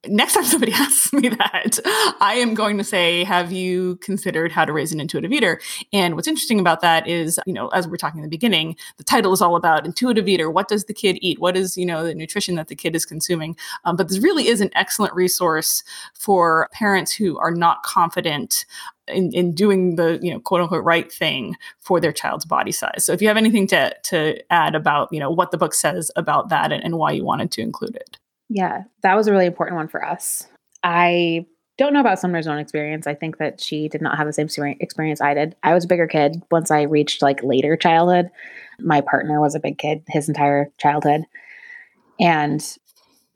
[0.07, 1.79] next time somebody asks me that,
[2.19, 5.59] I am going to say, Have you considered how to raise an intuitive eater?
[5.93, 8.75] And what's interesting about that is, you know, as we are talking in the beginning,
[8.97, 10.49] the title is all about intuitive eater.
[10.49, 11.39] What does the kid eat?
[11.39, 13.55] What is, you know, the nutrition that the kid is consuming?
[13.83, 15.83] Um, but this really is an excellent resource
[16.13, 18.65] for parents who are not confident
[19.07, 23.05] in, in doing the you know quote unquote right thing for their child's body size.
[23.05, 26.11] So if you have anything to to add about you know what the book says
[26.15, 28.17] about that and, and why you wanted to include it.
[28.49, 30.47] Yeah, that was a really important one for us.
[30.83, 31.45] I
[31.77, 33.05] don't know about Sumner's own experience.
[33.07, 34.47] I think that she did not have the same
[34.79, 35.55] experience I did.
[35.63, 38.29] I was a bigger kid once I reached like later childhood.
[38.79, 41.23] My partner was a big kid his entire childhood.
[42.19, 42.61] And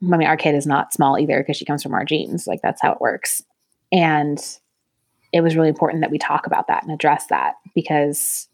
[0.02, 2.46] I mean, our kid is not small either because she comes from our genes.
[2.46, 3.42] Like that's how it works.
[3.92, 4.38] And
[5.32, 8.48] it was really important that we talk about that and address that because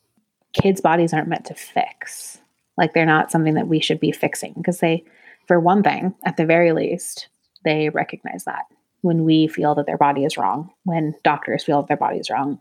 [0.52, 2.38] kids' bodies aren't meant to fix.
[2.76, 5.04] Like they're not something that we should be fixing because they
[5.46, 7.28] for one thing, at the very least,
[7.64, 8.64] they recognize that
[9.02, 12.30] when we feel that their body is wrong, when doctors feel that their body is
[12.30, 12.60] wrong,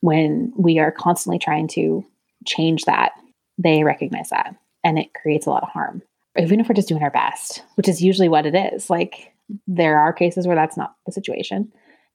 [0.00, 2.04] when we are constantly trying to
[2.44, 3.12] change that,
[3.58, 4.54] they recognize that
[4.84, 6.02] and it creates a lot of harm.
[6.38, 8.90] Even if we're just doing our best, which is usually what it is.
[8.90, 9.32] Like
[9.66, 11.72] there are cases where that's not the situation.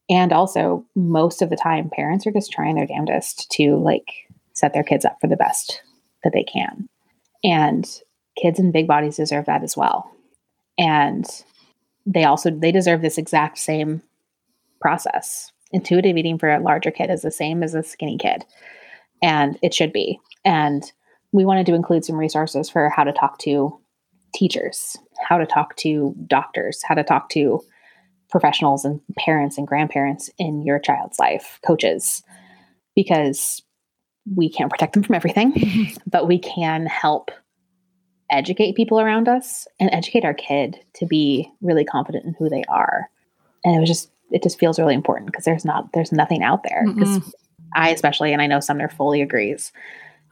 [0.10, 4.74] And also, most of the time, parents are just trying their damnedest to like set
[4.74, 5.82] their kids up for the best
[6.24, 6.88] that they can.
[7.44, 7.90] And
[8.38, 10.10] kids in big bodies deserve that as well.
[10.78, 11.26] And
[12.06, 14.02] they also they deserve this exact same
[14.80, 15.52] process.
[15.72, 18.46] Intuitive eating for a larger kid is the same as a skinny kid.
[19.22, 20.20] And it should be.
[20.44, 20.92] And
[21.32, 23.80] we wanted to include some resources for how to talk to
[24.34, 24.98] teachers,
[25.28, 27.62] how to talk to doctors, how to talk to
[28.30, 32.24] professionals and parents and grandparents in your child's life, coaches,
[32.96, 33.62] because
[34.36, 37.32] we can't protect them from everything, but we can help
[38.32, 42.64] educate people around us and educate our kid to be really confident in who they
[42.70, 43.10] are.
[43.64, 46.64] And it was just it just feels really important because there's not there's nothing out
[46.64, 47.34] there because
[47.76, 49.72] I especially and I know Sumner fully agrees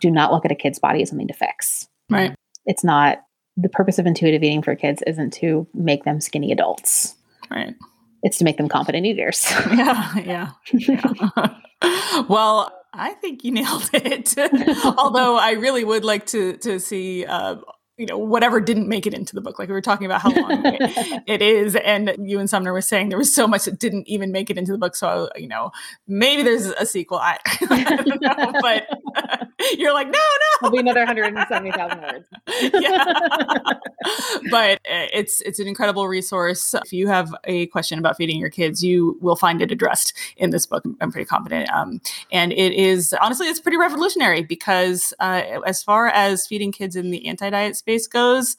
[0.01, 1.87] do not look at a kid's body as something to fix.
[2.09, 2.33] Right.
[2.65, 3.19] It's not
[3.57, 7.15] the purpose of intuitive eating for kids isn't to make them skinny adults.
[7.51, 7.75] Right.
[8.23, 9.45] It's to make them confident eaters.
[9.71, 10.51] yeah, yeah.
[10.71, 12.23] yeah.
[12.29, 14.35] well, I think you nailed it.
[14.97, 17.57] Although I really would like to to see uh,
[17.99, 19.59] you know whatever didn't make it into the book.
[19.59, 22.81] Like we were talking about how long it, it is and you and sumner were
[22.81, 25.49] saying there was so much that didn't even make it into the book so you
[25.49, 25.71] know
[26.07, 27.17] maybe there's a sequel.
[27.19, 27.37] I,
[27.69, 28.87] I don't know but
[29.77, 30.67] you're like no no!
[30.67, 32.25] It'll be another 170000 words.
[32.81, 33.73] Yeah
[34.49, 36.73] but uh, it's it's an incredible resource.
[36.73, 40.51] If you have a question about feeding your kids you will find it addressed in
[40.51, 40.83] this book.
[41.01, 42.01] I'm pretty confident um,
[42.31, 47.11] and it is honestly it's pretty revolutionary because uh, as far as feeding kids in
[47.11, 48.57] the anti-diet space space goes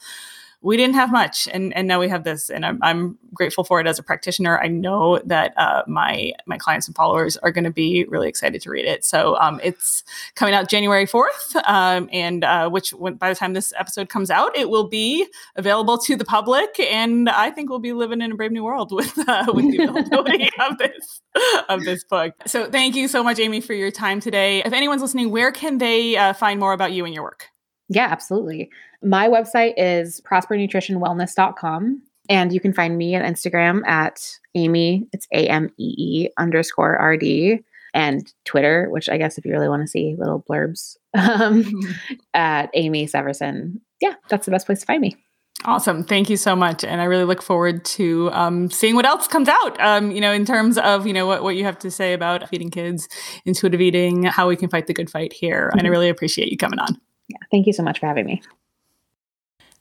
[0.62, 3.80] we didn't have much and and now we have this and i'm, I'm grateful for
[3.80, 4.58] it as a practitioner.
[4.58, 8.60] I know that uh, my my clients and followers are going to be really excited
[8.62, 9.04] to read it.
[9.04, 10.04] So um, it's
[10.34, 14.30] coming out january 4th um, and uh, which when, by the time this episode comes
[14.30, 15.26] out it will be
[15.56, 18.92] available to the public and i think we'll be living in a brave new world
[18.92, 21.20] with uh, with the availability of this
[21.68, 22.34] of this book.
[22.46, 24.62] So thank you so much Amee for your time today.
[24.64, 27.48] If anyone's listening where can they uh, find more about you and your work
[27.90, 28.70] yeah, absolutely.
[29.02, 32.02] My website is prospernutritionwellness.com.
[32.28, 36.96] And you can find me on Instagram at Amee, it's A M E E underscore
[36.96, 40.96] R D, and Twitter, which I guess if you really want to see little blurbs,
[41.14, 41.64] um,
[42.34, 43.80] at Amee Severson.
[44.00, 45.16] Yeah, that's the best place to find me.
[45.64, 46.04] Awesome.
[46.04, 46.84] Thank you so much.
[46.84, 50.32] And I really look forward to um, seeing what else comes out, um, you know,
[50.32, 53.08] in terms of, you know, what, what you have to say about feeding kids
[53.44, 55.66] intuitive eating, how we can fight the good fight here.
[55.66, 55.78] Mm-hmm.
[55.78, 55.90] And I mm-hmm.
[55.90, 56.98] really appreciate you coming on.
[57.30, 57.46] Yeah.
[57.50, 58.42] Thank you so much for having me.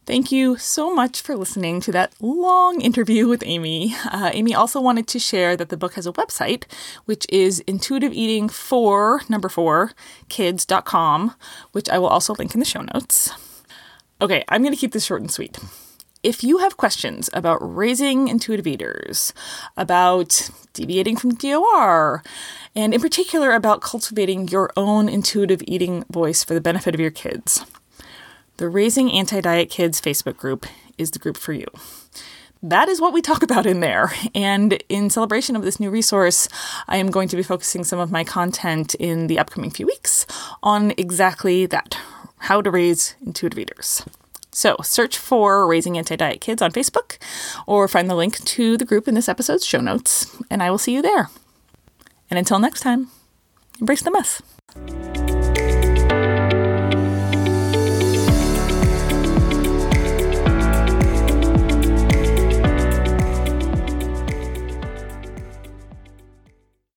[0.05, 3.93] Thank you so much for listening to that long interview with Amee.
[4.05, 6.63] Uh, Amee also wanted to share that the book has a website,
[7.05, 9.91] which is intuitive eating for number four
[10.27, 11.35] kids.com,
[11.73, 13.29] which I will also link in the show notes.
[14.19, 15.59] Okay, I'm going to keep this short and sweet.
[16.21, 19.33] If you have questions about raising intuitive eaters,
[19.77, 22.21] about deviating from DOR,
[22.75, 27.09] and in particular about cultivating your own intuitive eating voice for the benefit of your
[27.09, 27.65] kids,
[28.57, 30.65] the Raising Anti Diet Kids Facebook group
[30.97, 31.67] is the group for you.
[32.61, 34.11] That is what we talk about in there.
[34.35, 36.49] And in celebration of this new resource,
[36.89, 40.27] I am going to be focusing some of my content in the upcoming few weeks
[40.63, 41.97] on exactly that
[42.39, 44.03] how to raise intuitive eaters.
[44.59, 47.17] So, search for Raising Anti Diet Kids on Facebook
[47.65, 50.77] or find the link to the group in this episode's show notes, and I will
[50.77, 51.29] see you there.
[52.29, 53.07] And until next time,
[53.79, 54.41] embrace the mess.